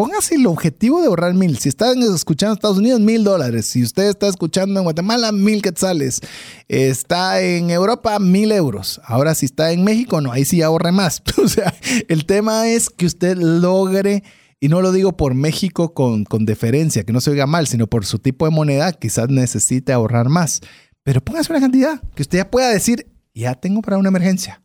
[0.00, 1.58] póngase el objetivo de ahorrar mil.
[1.58, 3.66] Si están escuchando en Estados Unidos, mil dólares.
[3.66, 6.22] Si usted está escuchando en Guatemala, mil quetzales.
[6.68, 8.98] Está en Europa, mil euros.
[9.04, 11.22] Ahora, si está en México, no, ahí sí ahorre más.
[11.44, 11.74] o sea,
[12.08, 14.22] el tema es que usted logre,
[14.58, 17.86] y no lo digo por México con, con deferencia, que no se oiga mal, sino
[17.86, 20.62] por su tipo de moneda, quizás necesite ahorrar más.
[21.02, 24.62] Pero póngase una cantidad que usted ya pueda decir, ya tengo para una emergencia.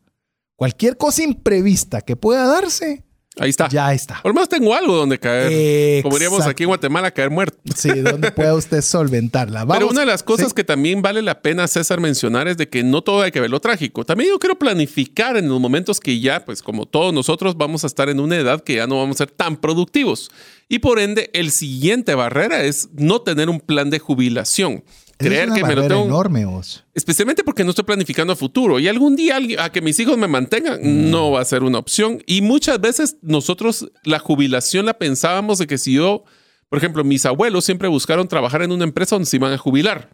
[0.56, 3.04] Cualquier cosa imprevista que pueda darse,
[3.38, 3.68] Ahí está.
[3.68, 4.22] Ya está.
[4.22, 6.02] Por lo menos tengo algo donde caer.
[6.02, 7.58] Como diríamos aquí en Guatemala, caer muerto.
[7.74, 9.66] Sí, donde pueda usted solventarla.
[9.66, 12.82] Pero una de las cosas que también vale la pena, César, mencionar es de que
[12.82, 14.04] no todo hay que ver lo trágico.
[14.06, 17.88] También yo quiero planificar en los momentos que ya, pues como todos nosotros, vamos a
[17.88, 20.30] estar en una edad que ya no vamos a ser tan productivos.
[20.68, 24.82] Y por ende, el siguiente barrera es no tener un plan de jubilación
[25.16, 26.04] creer que me lo tengo.
[26.04, 26.84] enorme, vos.
[26.94, 28.78] Especialmente porque no estoy planificando a futuro.
[28.78, 31.10] Y algún día a que mis hijos me mantengan mm.
[31.10, 32.22] no va a ser una opción.
[32.26, 36.24] Y muchas veces nosotros la jubilación la pensábamos de que si yo,
[36.68, 40.10] por ejemplo, mis abuelos siempre buscaron trabajar en una empresa donde se iban a jubilar.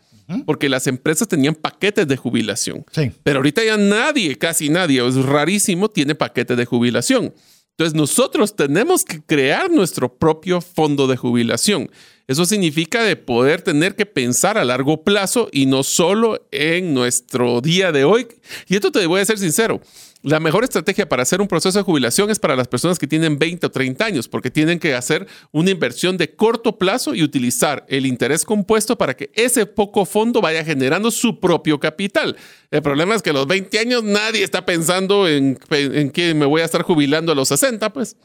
[0.47, 2.87] Porque las empresas tenían paquetes de jubilación.
[2.91, 3.13] Sí.
[3.23, 7.35] Pero ahorita ya nadie, casi nadie, es rarísimo, tiene paquetes de jubilación.
[7.73, 11.91] Entonces nosotros tenemos que crear nuestro propio fondo de jubilación.
[12.29, 17.61] Eso significa de poder tener que pensar a largo plazo y no solo en nuestro
[17.61, 18.29] día de hoy.
[18.69, 19.81] Y esto te voy a ser sincero.
[20.23, 23.41] La mejor estrategia para hacer un proceso de jubilación es para las personas que tienen
[23.41, 27.85] 20 o 30 años, porque tienen que hacer una inversión de corto plazo y utilizar
[27.89, 32.37] el interés compuesto para que ese poco fondo vaya generando su propio capital.
[32.71, 36.47] El problema es que a los 20 años nadie está pensando en, en que me
[36.47, 38.17] voy a estar jubilando a los 60, pues.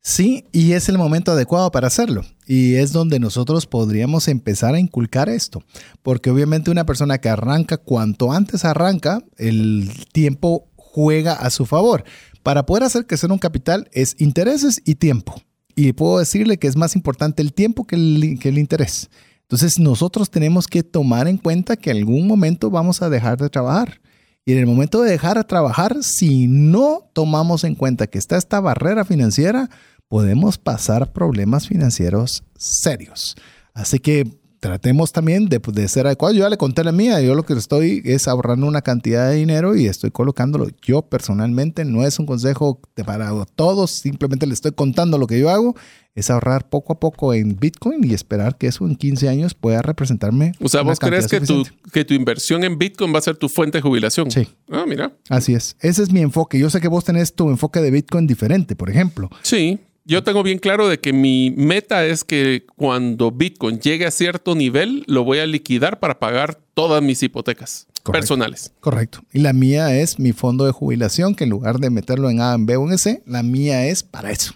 [0.00, 2.24] Sí, y es el momento adecuado para hacerlo.
[2.46, 5.62] Y es donde nosotros podríamos empezar a inculcar esto.
[6.02, 10.68] Porque obviamente una persona que arranca, cuanto antes arranca, el tiempo
[10.98, 12.02] juega a su favor.
[12.42, 15.40] Para poder hacer crecer un capital es intereses y tiempo.
[15.76, 19.08] Y puedo decirle que es más importante el tiempo que el, que el interés.
[19.42, 23.48] Entonces nosotros tenemos que tomar en cuenta que en algún momento vamos a dejar de
[23.48, 24.00] trabajar.
[24.44, 28.36] Y en el momento de dejar de trabajar, si no tomamos en cuenta que está
[28.36, 29.70] esta barrera financiera,
[30.08, 33.36] podemos pasar problemas financieros serios.
[33.72, 36.36] Así que tratemos también de, de, ser adecuados.
[36.36, 39.36] Yo ya le conté la mía, yo lo que estoy es ahorrando una cantidad de
[39.36, 40.68] dinero y estoy colocándolo.
[40.82, 45.50] Yo personalmente no es un consejo para todos, simplemente le estoy contando lo que yo
[45.50, 45.74] hago,
[46.14, 49.82] es ahorrar poco a poco en Bitcoin y esperar que eso en 15 años pueda
[49.82, 50.52] representarme.
[50.60, 53.48] O sea, ¿vos crees que tu, que tu inversión en Bitcoin va a ser tu
[53.48, 54.30] fuente de jubilación?
[54.30, 54.48] Sí.
[54.70, 55.12] Ah, mira.
[55.28, 55.76] Así es.
[55.80, 56.58] Ese es mi enfoque.
[56.58, 59.30] Yo sé que vos tenés tu enfoque de Bitcoin diferente, por ejemplo.
[59.42, 59.78] Sí,
[60.08, 64.54] yo tengo bien claro de que mi meta es que cuando Bitcoin llegue a cierto
[64.54, 68.72] nivel, lo voy a liquidar para pagar todas mis hipotecas personales.
[68.80, 69.22] Correcto.
[69.34, 72.54] Y la mía es mi fondo de jubilación, que en lugar de meterlo en A,
[72.54, 74.54] en B o en C, la mía es para eso.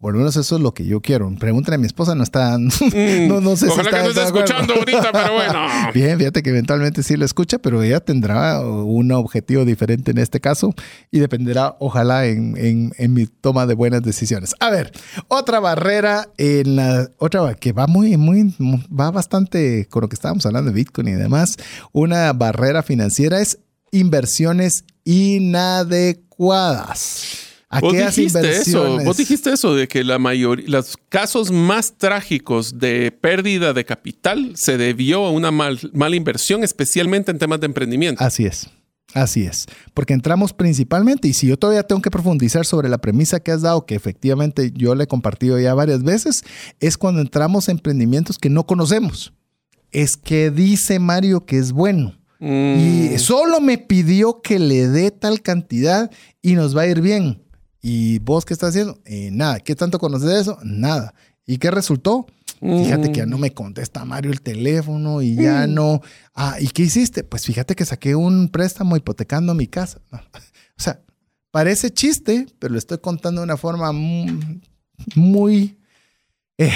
[0.00, 1.30] Por lo menos eso es lo que yo quiero.
[1.38, 2.56] Pregúntale a mi esposa, no está.
[2.80, 5.66] Mm, no, no sé Ojalá si está, que no esté escuchando ahorita, pero bueno.
[5.94, 10.40] Bien, fíjate que eventualmente sí lo escucha, pero ella tendrá un objetivo diferente en este
[10.40, 10.74] caso
[11.10, 14.54] y dependerá, ojalá, en, en, en, mi toma de buenas decisiones.
[14.60, 14.92] A ver,
[15.28, 17.08] otra barrera en la.
[17.18, 18.54] Otra que va muy, muy.
[18.58, 21.56] va bastante con lo que estábamos hablando de Bitcoin y demás.
[21.92, 23.58] Una barrera financiera es
[23.92, 27.49] inversiones inadecuadas.
[27.80, 33.12] Vos dijiste eso, vos dijiste eso de que la mayoría, los casos más trágicos de
[33.12, 38.24] pérdida de capital se debió a una mal, mala inversión, especialmente en temas de emprendimiento.
[38.24, 38.68] Así es.
[39.14, 43.40] Así es, porque entramos principalmente, y si yo todavía tengo que profundizar sobre la premisa
[43.40, 46.44] que has dado, que efectivamente yo le he compartido ya varias veces,
[46.78, 49.32] es cuando entramos en emprendimientos que no conocemos.
[49.90, 52.20] Es que dice Mario que es bueno.
[52.38, 53.14] Mm.
[53.14, 56.10] Y solo me pidió que le dé tal cantidad
[56.40, 57.42] y nos va a ir bien.
[57.82, 58.98] ¿Y vos qué estás haciendo?
[59.04, 59.60] Eh, nada.
[59.60, 60.58] ¿Qué tanto conoces de eso?
[60.62, 61.14] Nada.
[61.46, 62.26] ¿Y qué resultó?
[62.60, 66.02] Fíjate que ya no me contesta Mario el teléfono y ya no.
[66.34, 67.24] Ah, ¿y qué hiciste?
[67.24, 70.00] Pues fíjate que saqué un préstamo hipotecando mi casa.
[70.78, 70.98] O sea,
[71.50, 73.92] parece chiste, pero lo estoy contando de una forma
[75.14, 75.78] muy
[76.56, 76.72] eh,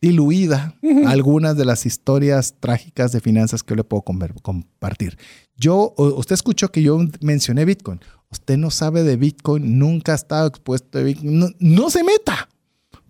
[0.00, 0.76] diluida
[1.06, 5.18] algunas de las historias trágicas de finanzas que yo le puedo compartir.
[5.56, 8.00] Yo, usted escuchó que yo mencioné Bitcoin.
[8.30, 11.38] Usted no sabe de Bitcoin, nunca ha estado expuesto a Bitcoin.
[11.38, 12.48] No, no se meta.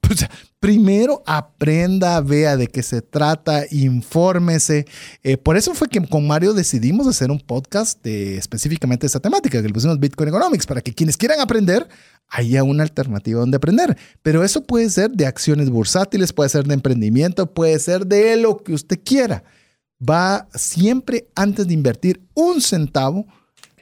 [0.07, 0.25] Pues,
[0.61, 4.87] primero aprenda, vea de qué se trata, infórmese.
[5.25, 9.21] Eh, por eso fue que con Mario decidimos hacer un podcast de específicamente de esa
[9.21, 11.89] temática, que le pusimos Bitcoin Economics, para que quienes quieran aprender
[12.29, 13.97] haya una alternativa donde aprender.
[14.23, 18.59] Pero eso puede ser de acciones bursátiles, puede ser de emprendimiento, puede ser de lo
[18.59, 19.43] que usted quiera.
[19.99, 23.27] Va siempre antes de invertir un centavo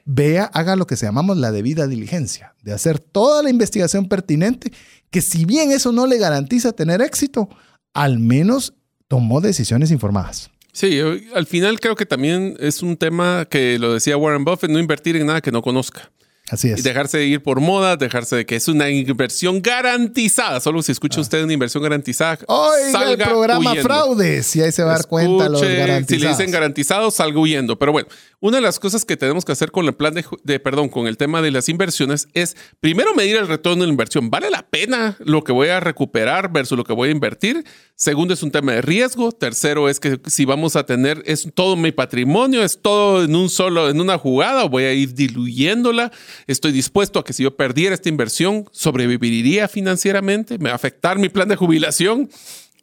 [0.05, 4.73] vea, haga lo que se llamamos la debida diligencia, de hacer toda la investigación pertinente,
[5.11, 7.49] que si bien eso no le garantiza tener éxito,
[7.93, 8.75] al menos
[9.09, 10.51] tomó decisiones informadas.
[10.73, 10.99] Sí,
[11.35, 15.17] al final creo que también es un tema que lo decía Warren Buffett, no invertir
[15.17, 16.11] en nada que no conozca.
[16.51, 16.79] Así es.
[16.81, 20.61] Y dejarse de ir por moda, dejarse de que es una inversión garantizada.
[20.61, 23.89] Solo si escucha usted una inversión garantizada, Oiga salga el programa huyendo.
[23.89, 26.09] fraudes y ahí se va a dar cuenta los Escuche, garantizados.
[26.09, 27.79] Si le dicen garantizado, salga huyendo.
[27.79, 28.09] Pero bueno,
[28.41, 31.07] una de las cosas que tenemos que hacer con el plan de, de- perdón, con
[31.07, 34.29] el tema de las inversiones es primero medir el retorno de la inversión.
[34.29, 37.65] ¿Vale la pena lo que voy a recuperar versus lo que voy a invertir?
[37.97, 39.33] Segundo es un tema de riesgo.
[39.33, 43.49] Tercero es que si vamos a tener, es todo mi patrimonio, es todo en un
[43.49, 46.13] solo, en una jugada, voy a ir diluyéndola.
[46.47, 51.19] Estoy dispuesto a que si yo perdiera esta inversión, sobreviviría financieramente, me va a afectar
[51.19, 52.31] mi plan de jubilación.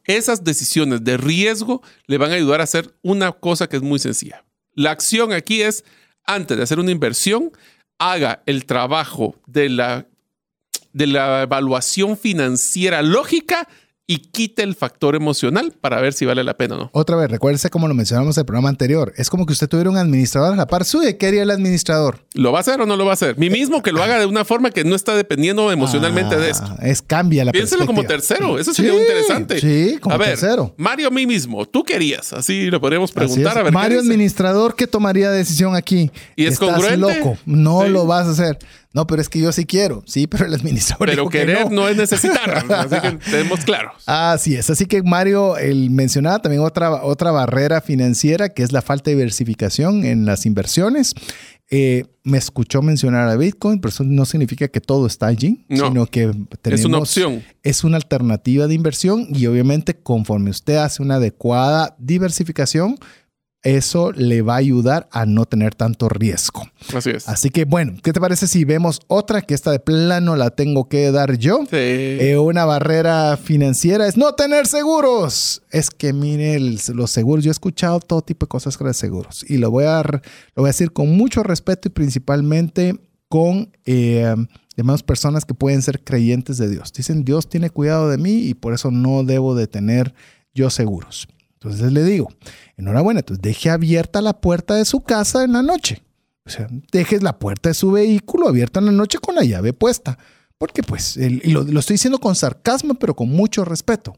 [0.04, 3.98] Esas decisiones de riesgo le van a ayudar a hacer una cosa que es muy
[3.98, 4.44] sencilla.
[4.74, 5.84] La acción aquí es,
[6.24, 7.52] antes de hacer una inversión,
[7.98, 10.06] haga el trabajo de la,
[10.92, 13.68] de la evaluación financiera lógica
[14.12, 16.90] y quite el factor emocional para ver si vale la pena o no.
[16.92, 19.14] Otra vez, recuérdese como lo mencionamos en el programa anterior.
[19.16, 21.16] Es como que usted tuviera un administrador a la par suya.
[21.16, 22.26] ¿Qué haría el administrador?
[22.34, 23.38] ¿Lo va a hacer o no lo va a hacer?
[23.38, 26.66] Mi mismo que lo haga de una forma que no está dependiendo emocionalmente de esto.
[26.68, 29.60] Ah, Es cambia la Piénselo como tercero, eso sería Sí, interesante.
[29.60, 30.74] Sí, como a ver, tercero.
[30.76, 33.56] Mario, mí mismo, tú querías, así lo podríamos preguntar.
[33.56, 36.10] A ver, Mario administrador, ¿qué tomaría decisión aquí?
[36.36, 36.98] ¿Y es Estás congruente?
[36.98, 37.38] loco.
[37.46, 37.88] No Sí.
[37.88, 38.58] lo vas a hacer.
[38.94, 40.02] No, pero es que yo sí quiero.
[40.06, 41.82] Sí, pero el administrador Pero dijo que querer no.
[41.82, 41.88] no.
[41.88, 43.94] es necesitar, así que tenemos claros.
[44.06, 44.68] Así es.
[44.70, 49.16] Así que Mario, él mencionaba también otra, otra barrera financiera que es la falta de
[49.16, 51.14] diversificación en las inversiones.
[51.74, 55.88] Eh, me escuchó mencionar a Bitcoin, pero eso no significa que todo está allí, No.
[55.88, 56.30] sino que
[56.60, 57.42] tenemos, Es una opción.
[57.62, 62.96] es una alternativa de inversión y obviamente conforme usted hace una adecuada diversificación,
[63.64, 66.64] eso le va a ayudar a no tener tanto riesgo.
[66.94, 67.28] Así es.
[67.28, 70.88] Así que bueno, ¿qué te parece si vemos otra que esta de plano la tengo
[70.88, 71.60] que dar yo?
[71.70, 71.76] Sí.
[71.76, 75.62] Eh, una barrera financiera es no tener seguros.
[75.70, 78.96] Es que mire, el- los seguros, yo he escuchado todo tipo de cosas con los
[78.96, 80.20] seguros y lo voy a, lo
[80.56, 82.96] voy a decir con mucho respeto y principalmente
[83.28, 84.34] con eh,
[84.76, 86.92] demás personas que pueden ser creyentes de Dios.
[86.92, 90.14] Dicen, Dios tiene cuidado de mí y por eso no debo de tener
[90.54, 91.28] yo seguros.
[91.62, 92.28] Entonces le digo,
[92.76, 96.02] enhorabuena, entonces deje abierta la puerta de su casa en la noche.
[96.44, 99.72] O sea, deje la puerta de su vehículo abierta en la noche con la llave
[99.72, 100.18] puesta.
[100.58, 104.14] Porque pues, y lo, lo estoy diciendo con sarcasmo, pero con mucho respeto.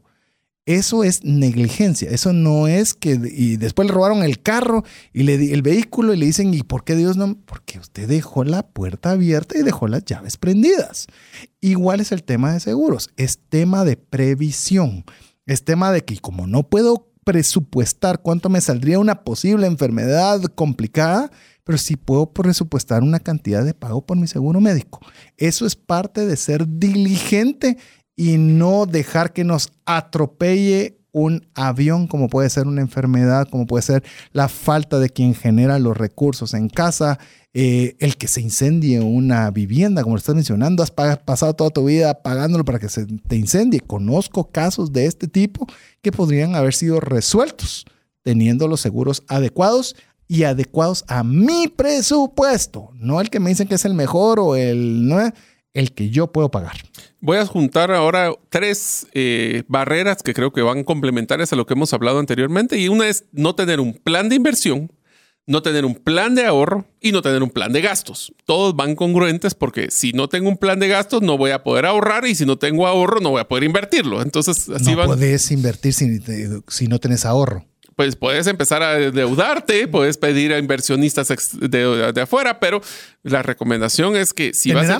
[0.65, 2.09] Eso es negligencia.
[2.09, 3.19] Eso no es que.
[3.31, 4.83] Y después le robaron el carro
[5.13, 7.37] y le, el vehículo y le dicen, ¿y por qué Dios no?
[7.45, 11.05] Porque usted dejó la puerta abierta y dejó las llaves prendidas.
[11.61, 13.11] Igual es el tema de seguros.
[13.15, 15.05] Es tema de previsión.
[15.45, 21.31] Es tema de que, como no puedo presupuestar cuánto me saldría una posible enfermedad complicada,
[21.65, 24.99] pero sí puedo presupuestar una cantidad de pago por mi seguro médico.
[25.35, 27.77] Eso es parte de ser diligente
[28.15, 33.83] y no dejar que nos atropelle un avión, como puede ser una enfermedad, como puede
[33.83, 37.19] ser la falta de quien genera los recursos en casa,
[37.53, 41.85] eh, el que se incendie una vivienda, como lo estás mencionando, has pasado toda tu
[41.85, 43.79] vida pagándolo para que se te incendie.
[43.79, 45.65] Conozco casos de este tipo
[46.05, 47.83] que podrían haber sido resueltos
[48.21, 49.95] teniendo los seguros adecuados
[50.27, 54.55] y adecuados a mi presupuesto, no el que me dicen que es el mejor o
[54.55, 55.31] el no
[55.73, 56.75] el que yo puedo pagar.
[57.21, 61.73] Voy a juntar ahora tres eh, barreras que creo que van complementarias a lo que
[61.73, 62.77] hemos hablado anteriormente.
[62.77, 64.91] Y una es no tener un plan de inversión,
[65.47, 68.33] no tener un plan de ahorro y no tener un plan de gastos.
[68.45, 71.85] Todos van congruentes porque si no tengo un plan de gastos no voy a poder
[71.85, 74.21] ahorrar y si no tengo ahorro no voy a poder invertirlo.
[74.21, 76.19] Entonces así no puedes invertir si,
[76.67, 77.65] si no tienes ahorro
[77.95, 82.81] pues puedes empezar a endeudarte, puedes pedir a inversionistas de, de, afuera, pero
[83.23, 84.99] la recomendación es que si vas a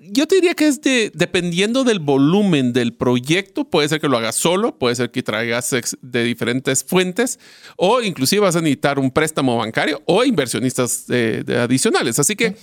[0.00, 4.16] yo te diría que es de, dependiendo del volumen del proyecto, puede ser que lo
[4.16, 7.38] hagas solo, puede ser que traigas de diferentes fuentes
[7.76, 12.18] o inclusive vas a necesitar un préstamo bancario o inversionistas adicionales.
[12.18, 12.56] Así que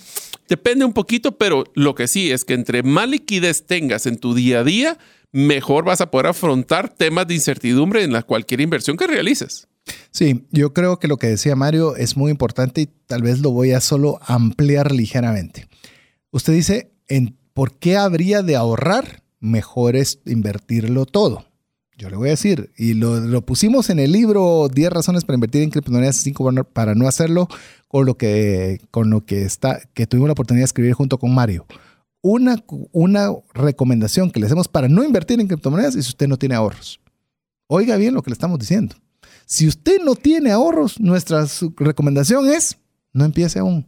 [0.48, 4.34] depende un poquito, pero lo que sí es que entre más liquidez tengas en tu
[4.34, 4.98] día a día,
[5.30, 9.68] mejor vas a poder afrontar temas de incertidumbre en la cualquier inversión que realices.
[10.10, 13.52] Sí, yo creo que lo que decía Mario es muy importante y tal vez lo
[13.52, 15.68] voy a solo ampliar ligeramente.
[16.30, 19.22] Usted dice, en ¿por qué habría de ahorrar?
[19.40, 21.44] Mejor es invertirlo todo.
[21.96, 25.62] Yo le voy a decir, y lo, pusimos en el libro 10 razones para invertir
[25.62, 27.48] en criptomonedas y 5 para no hacerlo,
[27.88, 31.34] con lo que, con lo que, está, que tuvimos la oportunidad de escribir junto con
[31.34, 31.66] Mario.
[32.20, 36.36] Una, una recomendación que le hacemos para no invertir en criptomonedas es si usted no
[36.36, 37.00] tiene ahorros.
[37.66, 38.94] Oiga bien lo que le estamos diciendo.
[39.46, 41.46] Si usted no tiene ahorros, nuestra
[41.78, 42.76] recomendación es
[43.12, 43.86] no empiece aún.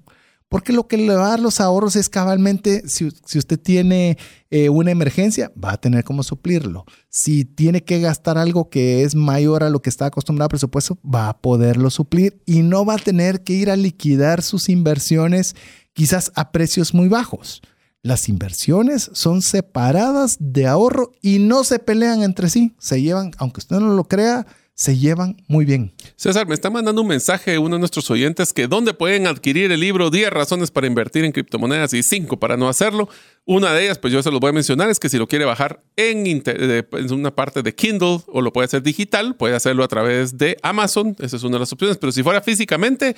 [0.50, 4.18] Porque lo que le va a dar los ahorros es cabalmente, si, usted tiene
[4.50, 6.84] eh, una emergencia, va a tener cómo suplirlo.
[7.08, 10.98] Si tiene que gastar algo que es mayor a lo que está acostumbrado a presupuesto,
[11.04, 15.54] va a poderlo suplir y no va a tener que ir a liquidar sus inversiones
[15.92, 17.62] quizás a precios muy bajos.
[18.02, 22.74] Las inversiones son separadas de ahorro y no se pelean entre sí.
[22.80, 24.48] Se llevan, aunque usted no lo crea,
[24.80, 25.92] se llevan muy bien.
[26.16, 29.78] César, me está mandando un mensaje uno de nuestros oyentes que dónde pueden adquirir el
[29.78, 33.06] libro 10 razones para invertir en criptomonedas y 5 para no hacerlo.
[33.44, 35.44] Una de ellas, pues yo se los voy a mencionar, es que si lo quiere
[35.44, 39.88] bajar en, en una parte de Kindle o lo puede hacer digital, puede hacerlo a
[39.88, 41.14] través de Amazon.
[41.18, 41.98] Esa es una de las opciones.
[41.98, 43.16] Pero si fuera físicamente,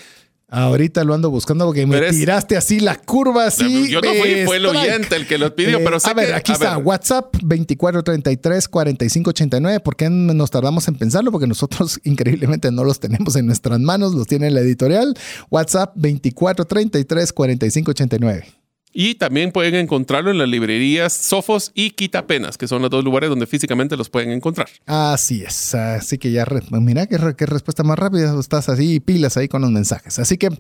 [0.55, 3.89] Ahorita lo ando buscando porque me tiraste así la curva así.
[3.89, 6.77] Yo no fui, fue el oyente el que lo pidió, pero A ver, aquí está,
[6.77, 9.81] WhatsApp 2433 4589.
[9.81, 11.33] ¿Por qué nos tardamos en pensarlo?
[11.33, 15.17] Porque nosotros increíblemente no los tenemos en nuestras manos, los tiene la editorial.
[15.51, 18.62] WhatsApp 2433 4589.
[18.93, 23.31] Y también pueden encontrarlo en las librerías Sofos y Quitapenas, que son los dos lugares
[23.31, 24.69] donde físicamente los pueden encontrar.
[24.87, 25.75] Así es.
[25.75, 28.39] Así que ya, mira qué, respuesta más rápida.
[28.39, 30.19] Estás así pilas ahí con los mensajes.
[30.19, 30.51] Así que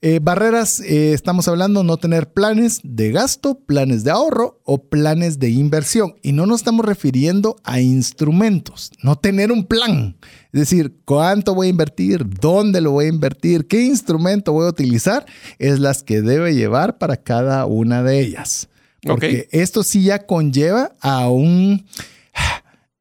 [0.00, 5.38] eh, barreras, eh, estamos hablando no tener planes de gasto, planes de ahorro o planes
[5.38, 6.14] de inversión.
[6.22, 10.16] Y no nos estamos refiriendo a instrumentos, no tener un plan.
[10.52, 14.70] Es decir, cuánto voy a invertir, dónde lo voy a invertir, qué instrumento voy a
[14.70, 15.24] utilizar,
[15.58, 18.68] es las que debe llevar para cada una de ellas.
[19.02, 21.86] Porque esto sí ya conlleva a un,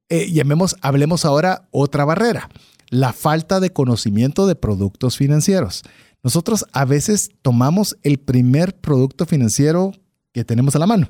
[0.09, 2.49] eh, llamemos, hablemos ahora otra barrera,
[2.89, 5.83] la falta de conocimiento de productos financieros.
[6.23, 9.91] Nosotros a veces tomamos el primer producto financiero
[10.31, 11.09] que tenemos a la mano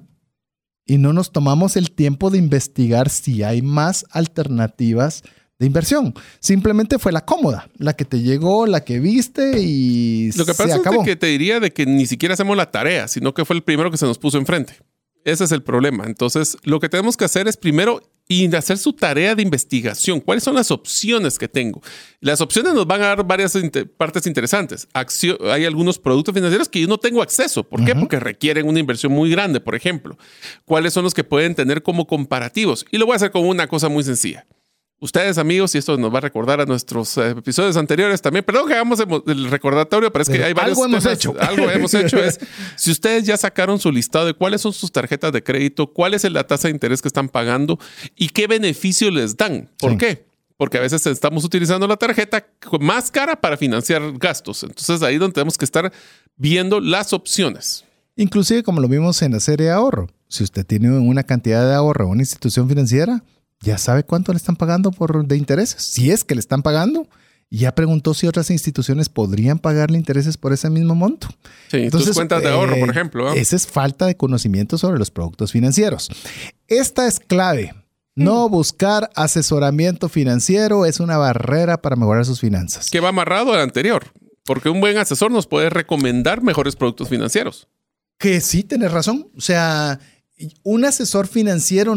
[0.85, 5.23] y no nos tomamos el tiempo de investigar si hay más alternativas
[5.61, 6.15] de inversión.
[6.39, 10.77] Simplemente fue la cómoda, la que te llegó, la que viste y Lo que pasa
[10.77, 13.61] es que te diría de que ni siquiera hacemos la tarea, sino que fue el
[13.61, 14.73] primero que se nos puso enfrente.
[15.23, 16.05] Ese es el problema.
[16.07, 18.01] Entonces, lo que tenemos que hacer es primero
[18.57, 20.19] hacer su tarea de investigación.
[20.19, 21.81] ¿Cuáles son las opciones que tengo?
[22.21, 23.55] Las opciones nos van a dar varias
[23.97, 24.87] partes interesantes.
[24.93, 27.63] hay algunos productos financieros que yo no tengo acceso.
[27.63, 27.93] ¿Por qué?
[27.93, 30.17] Porque requieren una inversión muy grande, por ejemplo.
[30.65, 32.83] ¿Cuáles son los que pueden tener como comparativos?
[32.89, 34.47] Y lo voy a hacer con una cosa muy sencilla
[35.03, 38.45] Ustedes, amigos, y esto nos va a recordar a nuestros eh, episodios anteriores también.
[38.45, 40.77] Perdón que hagamos el recordatorio, pero es que hay varios.
[40.77, 41.33] Algo hemos hecho.
[41.39, 42.39] Algo hemos hecho es
[42.75, 46.23] si ustedes ya sacaron su listado de cuáles son sus tarjetas de crédito, cuál es
[46.29, 47.79] la tasa de interés que están pagando
[48.15, 49.71] y qué beneficio les dan.
[49.79, 50.23] ¿Por qué?
[50.55, 52.45] Porque a veces estamos utilizando la tarjeta
[52.79, 54.61] más cara para financiar gastos.
[54.61, 55.91] Entonces ahí donde tenemos que estar
[56.37, 57.85] viendo las opciones.
[58.17, 60.09] Inclusive como lo vimos en la serie de ahorro.
[60.27, 63.23] Si usted tiene una cantidad de ahorro en una institución financiera,
[63.61, 65.81] ya sabe cuánto le están pagando por de intereses.
[65.81, 67.07] Si es que le están pagando,
[67.49, 71.27] ya preguntó si otras instituciones podrían pagarle intereses por ese mismo monto.
[71.69, 73.33] Sí, Entonces, tus cuentas de ahorro, por eh, ejemplo.
[73.33, 76.09] Esa es falta de conocimiento sobre los productos financieros.
[76.67, 77.75] Esta es clave.
[78.15, 82.89] No buscar asesoramiento financiero es una barrera para mejorar sus finanzas.
[82.89, 84.11] Que va amarrado al anterior,
[84.43, 87.67] porque un buen asesor nos puede recomendar mejores productos financieros.
[88.17, 89.29] Que sí, tienes razón.
[89.35, 89.99] O sea,
[90.63, 91.95] un asesor financiero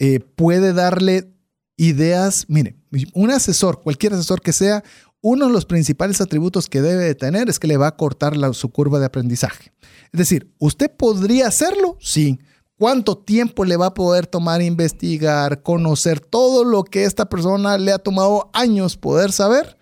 [0.00, 1.30] eh, puede darle
[1.76, 2.46] ideas.
[2.48, 2.76] Mire,
[3.14, 4.82] un asesor, cualquier asesor que sea,
[5.20, 8.34] uno de los principales atributos que debe de tener es que le va a cortar
[8.54, 9.72] su curva de aprendizaje.
[10.12, 11.98] Es decir, ¿usted podría hacerlo?
[12.00, 12.40] Sí.
[12.78, 17.92] ¿Cuánto tiempo le va a poder tomar investigar, conocer todo lo que esta persona le
[17.92, 19.76] ha tomado años poder saber?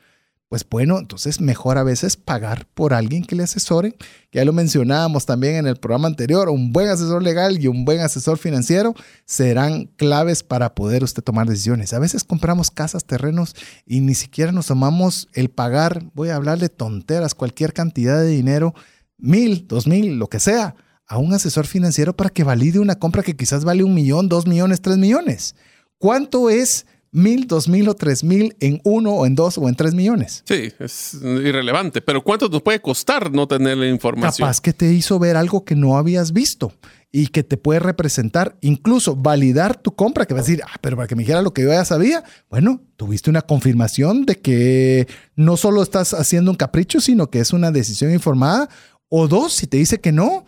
[0.48, 3.94] Pues bueno, entonces mejor a veces pagar por alguien que le asesore.
[4.32, 8.00] Ya lo mencionábamos también en el programa anterior, un buen asesor legal y un buen
[8.00, 8.94] asesor financiero
[9.26, 11.92] serán claves para poder usted tomar decisiones.
[11.92, 13.54] A veces compramos casas, terrenos
[13.84, 18.28] y ni siquiera nos tomamos el pagar, voy a hablar de tonteras, cualquier cantidad de
[18.28, 18.74] dinero,
[19.18, 20.76] mil, dos mil, lo que sea,
[21.06, 24.46] a un asesor financiero para que valide una compra que quizás vale un millón, dos
[24.46, 25.54] millones, tres millones.
[25.98, 29.74] ¿Cuánto es mil, dos mil o tres mil en uno o en dos o en
[29.74, 30.42] tres millones.
[30.46, 32.00] Sí, es irrelevante.
[32.00, 34.46] Pero ¿cuánto nos puede costar no tener la información?
[34.46, 36.72] Capaz que te hizo ver algo que no habías visto
[37.10, 40.96] y que te puede representar, incluso validar tu compra, que va a decir, ah, pero
[40.96, 45.08] para que me dijera lo que yo ya sabía, bueno, tuviste una confirmación de que
[45.34, 48.68] no solo estás haciendo un capricho, sino que es una decisión informada.
[49.08, 50.44] O dos, si te dice que no,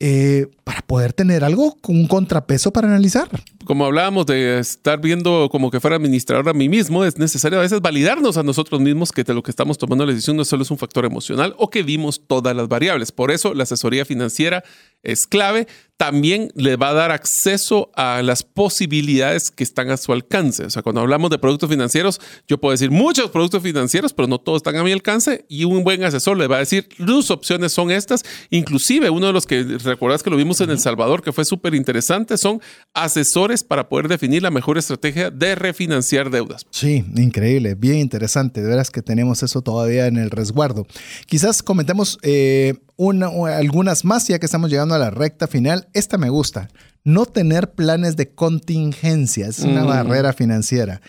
[0.00, 3.28] eh, para poder tener algo un contrapeso para analizar.
[3.64, 7.62] Como hablábamos de estar viendo como que fuera administrador a mí mismo, es necesario a
[7.62, 10.62] veces validarnos a nosotros mismos que de lo que estamos tomando la decisión no solo
[10.62, 13.10] es un factor emocional o que vimos todas las variables.
[13.10, 14.62] Por eso la asesoría financiera
[15.02, 15.66] es clave
[15.98, 20.64] también le va a dar acceso a las posibilidades que están a su alcance.
[20.64, 24.38] O sea, cuando hablamos de productos financieros, yo puedo decir muchos productos financieros, pero no
[24.38, 27.72] todos están a mi alcance y un buen asesor le va a decir, tus opciones
[27.72, 28.24] son estas.
[28.50, 31.74] Inclusive uno de los que recuerdas que lo vimos en El Salvador, que fue súper
[31.74, 32.62] interesante, son
[32.94, 36.64] asesores para poder definir la mejor estrategia de refinanciar deudas.
[36.70, 38.62] Sí, increíble, bien interesante.
[38.62, 40.86] De veras que tenemos eso todavía en el resguardo.
[41.26, 45.88] Quizás comentemos eh, algunas más, ya que estamos llegando a la recta final.
[45.92, 46.68] Esta me gusta.
[47.04, 49.86] No tener planes de contingencia es una mm.
[49.86, 51.00] barrera financiera.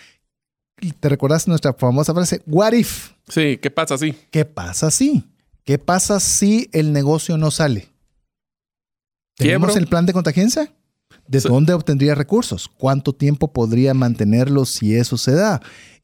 [1.00, 2.42] ¿Te recuerdas nuestra famosa frase?
[2.46, 3.12] What if?
[3.28, 4.14] Sí, ¿qué pasa si?
[4.32, 5.26] ¿Qué pasa si?
[5.64, 7.90] ¿Qué pasa si el negocio no sale?
[9.36, 10.74] ¿Tenemos el plan de contingencia?
[11.28, 12.68] ¿De dónde obtendría recursos?
[12.68, 15.62] ¿Cuánto tiempo podría mantenerlo si eso se da?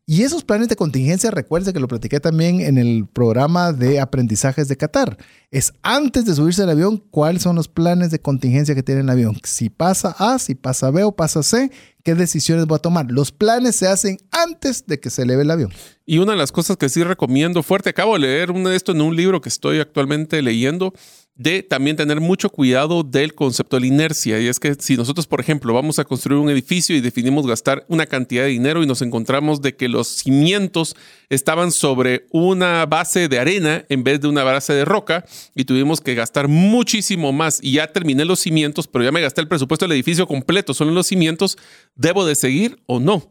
[0.08, 4.68] Y esos planes de contingencia, recuerde que lo platiqué también en el programa de aprendizajes
[4.68, 5.18] de Qatar.
[5.50, 9.10] Es antes de subirse al avión, cuáles son los planes de contingencia que tiene el
[9.10, 9.36] avión.
[9.44, 11.72] Si pasa A, si pasa B o pasa C,
[12.04, 13.08] qué decisiones va a tomar.
[13.10, 15.72] Los planes se hacen antes de que se eleve el avión.
[16.06, 18.92] Y una de las cosas que sí recomiendo fuerte, acabo de leer uno de esto
[18.92, 20.94] en un libro que estoy actualmente leyendo,
[21.36, 24.40] de también tener mucho cuidado del concepto de la inercia.
[24.40, 27.86] Y es que si nosotros, por ejemplo, vamos a construir un edificio y definimos gastar
[27.90, 30.96] una cantidad de dinero y nos encontramos de que los cimientos
[31.30, 36.00] estaban sobre una base de arena en vez de una base de roca y tuvimos
[36.00, 39.86] que gastar muchísimo más y ya terminé los cimientos, pero ya me gasté el presupuesto
[39.86, 41.58] del edificio completo, solo en los cimientos,
[41.96, 43.30] ¿debo de seguir o no?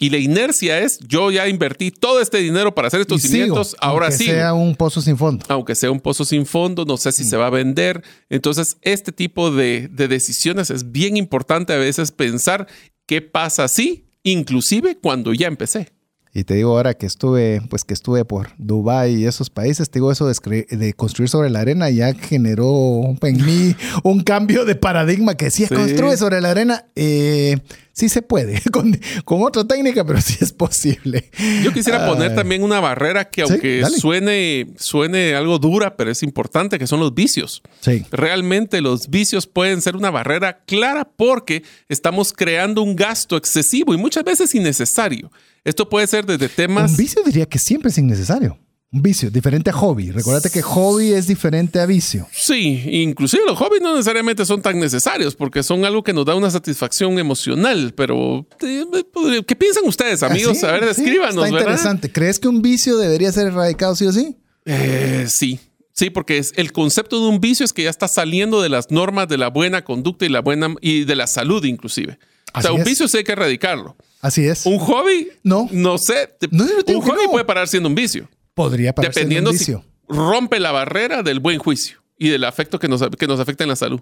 [0.00, 4.12] Y la inercia es, yo ya invertí todo este dinero para hacer estos cimientos, ahora
[4.12, 4.24] sí.
[4.24, 5.44] Aunque sea un pozo sin fondo.
[5.48, 8.04] Aunque sea un pozo sin fondo, no sé si se va a vender.
[8.30, 12.68] Entonces, este tipo de, de decisiones es bien importante a veces pensar
[13.06, 15.90] qué pasa así, inclusive cuando ya empecé.
[16.32, 19.98] Y te digo ahora que estuve, pues que estuve por Dubai y esos países, te
[19.98, 25.34] digo eso de, construir sobre la arena ya generó en mí un cambio de paradigma
[25.34, 26.84] que decía, construye sobre la arena.
[26.94, 27.58] Eh,
[27.98, 28.62] sí se puede,
[29.24, 31.30] con, otra técnica, pero sí es posible.
[31.64, 36.78] Yo quisiera poner también una barrera que aunque suene, suene algo dura, pero es importante,
[36.78, 37.60] que son los vicios.
[37.80, 38.04] Sí.
[38.12, 43.96] Realmente los vicios pueden ser una barrera clara porque estamos creando un gasto excesivo y
[43.96, 45.32] muchas veces innecesario.
[45.64, 46.92] Esto puede ser desde temas...
[46.92, 48.58] Un vicio diría que siempre es innecesario.
[48.90, 50.10] Un vicio, diferente a hobby.
[50.10, 52.26] Recuérdate que hobby es diferente a vicio.
[52.32, 56.34] Sí, inclusive los hobbies no necesariamente son tan necesarios porque son algo que nos da
[56.34, 60.64] una satisfacción emocional, pero eh, ¿qué piensan ustedes, amigos?
[60.64, 62.10] Ah, a ver, escríbanos, Está interesante.
[62.10, 64.38] ¿Crees que un vicio debería ser erradicado sí o sí?
[64.64, 65.60] Eh, sí,
[65.98, 68.92] Sí, porque es, el concepto de un vicio es que ya está saliendo de las
[68.92, 72.20] normas de la buena conducta y la buena y de la salud inclusive.
[72.54, 73.96] o sea, un vicio sí hay que erradicarlo.
[74.20, 74.64] Así es.
[74.64, 76.36] Un hobby, no, no sé.
[76.52, 78.28] un hobby puede parar siendo un vicio.
[78.58, 79.58] Podría parar dependiendo un.
[79.58, 79.72] Si
[80.08, 83.70] rompe la barrera del buen juicio y del afecto que nos, que nos afecta en
[83.70, 84.00] la salud.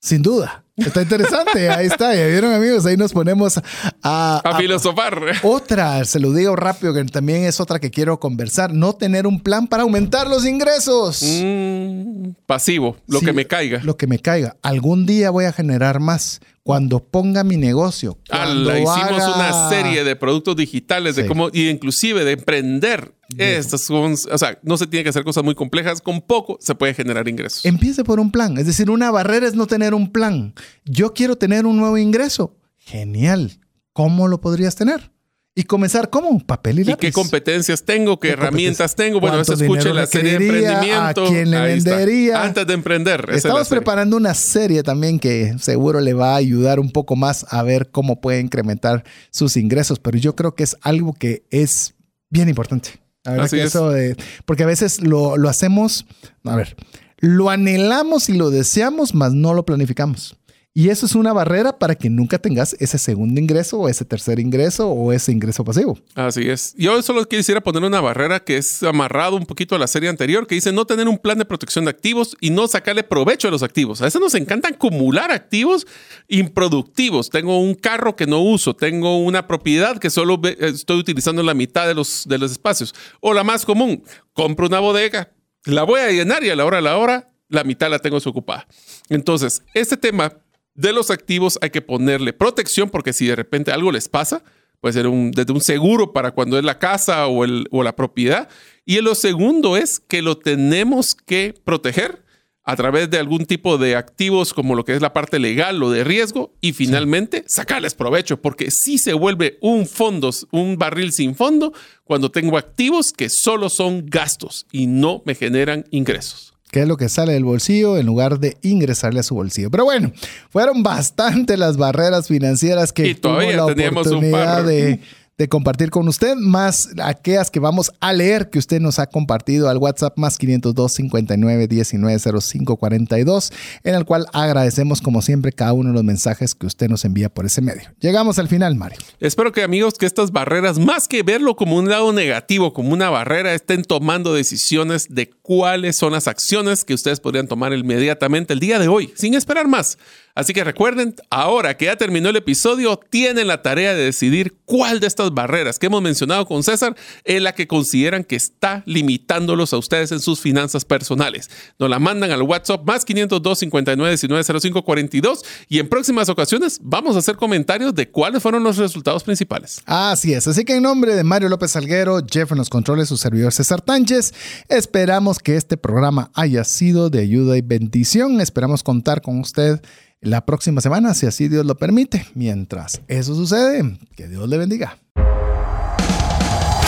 [0.00, 0.64] Sin duda.
[0.76, 1.70] Está interesante.
[1.70, 2.14] Ahí está.
[2.14, 2.84] Ya vieron, amigos.
[2.84, 3.58] Ahí nos ponemos
[4.02, 5.18] a, a, filosofar.
[5.42, 8.74] Otra, se lo digo rápido, que también es otra que quiero conversar.
[8.74, 11.22] No tener un plan para aumentar los ingresos.
[11.22, 13.80] Mm, pasivo, lo que me caiga.
[13.82, 14.56] Lo que me caiga.
[14.62, 18.18] Algún día voy a generar más cuando ponga mi negocio.
[18.28, 23.14] hicimos una serie de productos digitales de cómo, y inclusive de emprender.
[23.38, 26.74] Estas son, o sea, no se tiene que hacer cosas muy complejas, con poco se
[26.74, 27.64] puede generar ingresos.
[27.64, 30.54] Empiece por un plan, es decir, una barrera es no tener un plan.
[30.84, 32.56] Yo quiero tener un nuevo ingreso.
[32.78, 33.60] Genial.
[33.92, 35.12] ¿Cómo lo podrías tener?
[35.58, 36.92] Y comenzar como papel y lápiz.
[36.92, 38.20] ¿Y qué competencias tengo?
[38.20, 39.20] ¿Qué, herramientas tengo?
[39.20, 41.24] Bueno, eso escuche la serie de emprendimiento.
[41.24, 42.42] ¿A quién le vendería?
[42.42, 43.26] Antes de emprender.
[43.32, 47.62] Estamos preparando una serie también que seguro le va a ayudar un poco más a
[47.62, 49.98] ver cómo puede incrementar sus ingresos.
[49.98, 51.94] Pero yo creo que es algo que es
[52.28, 52.90] bien importante.
[53.24, 53.68] Así es.
[53.68, 54.14] Eso de,
[54.44, 56.04] porque a veces lo, lo hacemos,
[56.44, 56.76] a ver,
[57.16, 60.36] lo anhelamos y lo deseamos, mas no lo planificamos.
[60.78, 64.38] Y eso es una barrera para que nunca tengas ese segundo ingreso o ese tercer
[64.38, 65.98] ingreso o ese ingreso pasivo.
[66.14, 66.74] Así es.
[66.76, 70.46] Yo solo quisiera poner una barrera que es amarrado un poquito a la serie anterior,
[70.46, 73.50] que dice no tener un plan de protección de activos y no sacarle provecho a
[73.50, 74.02] los activos.
[74.02, 75.86] A veces nos encanta acumular activos
[76.28, 77.30] improductivos.
[77.30, 81.86] Tengo un carro que no uso, tengo una propiedad que solo estoy utilizando la mitad
[81.86, 82.94] de los, de los espacios.
[83.20, 84.04] O la más común,
[84.34, 85.32] compro una bodega,
[85.64, 88.16] la voy a llenar y a la hora a la hora la mitad la tengo
[88.16, 88.66] desocupada.
[89.08, 90.32] Entonces, este tema
[90.76, 94.42] de los activos hay que ponerle protección porque si de repente algo les pasa,
[94.80, 97.96] puede ser un, desde un seguro para cuando es la casa o, el, o la
[97.96, 98.48] propiedad.
[98.84, 102.24] Y lo segundo es que lo tenemos que proteger
[102.66, 105.90] a través de algún tipo de activos como lo que es la parte legal o
[105.90, 111.36] de riesgo y finalmente sacarles provecho porque si se vuelve un fondo, un barril sin
[111.36, 111.72] fondo
[112.02, 116.98] cuando tengo activos que solo son gastos y no me generan ingresos que es lo
[116.98, 119.70] que sale del bolsillo en lugar de ingresarle a su bolsillo.
[119.70, 120.12] Pero bueno,
[120.50, 125.00] fueron bastante las barreras financieras que y todavía la teníamos oportunidad un de
[125.38, 129.68] de compartir con usted, más aquellas que vamos a leer que usted nos ha compartido
[129.68, 133.52] al WhatsApp más 502 59 19 05 42,
[133.84, 137.28] en el cual agradecemos como siempre cada uno de los mensajes que usted nos envía
[137.28, 137.90] por ese medio.
[138.00, 138.98] Llegamos al final, Mario.
[139.20, 143.10] Espero que amigos que estas barreras, más que verlo como un lado negativo, como una
[143.10, 148.60] barrera, estén tomando decisiones de cuáles son las acciones que ustedes podrían tomar inmediatamente el
[148.60, 149.98] día de hoy, sin esperar más.
[150.36, 155.00] Así que recuerden, ahora que ya terminó el episodio, tienen la tarea de decidir cuál
[155.00, 156.94] de estas barreras que hemos mencionado con César
[157.24, 161.48] es la que consideran que está limitándolos a ustedes en sus finanzas personales.
[161.78, 166.80] Nos la mandan al WhatsApp más 502 59 19 05 42 y en próximas ocasiones
[166.82, 169.80] vamos a hacer comentarios de cuáles fueron los resultados principales.
[169.86, 173.16] Así es, así que en nombre de Mario López Salguero, Jeff en los controles, su
[173.16, 174.34] servidor César Tánchez,
[174.68, 178.42] esperamos que este programa haya sido de ayuda y bendición.
[178.42, 179.80] Esperamos contar con usted
[180.20, 182.26] la próxima semana, si así Dios lo permite.
[182.34, 184.98] Mientras eso sucede, que Dios le bendiga.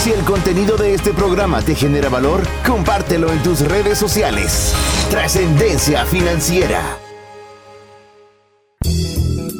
[0.02, 4.72] Si el contenido de este programa te genera valor, compártelo en tus redes sociales.
[5.10, 6.80] Trascendencia financiera.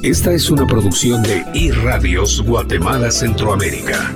[0.05, 4.15] Esta es una producción de iRadios Guatemala Centroamérica.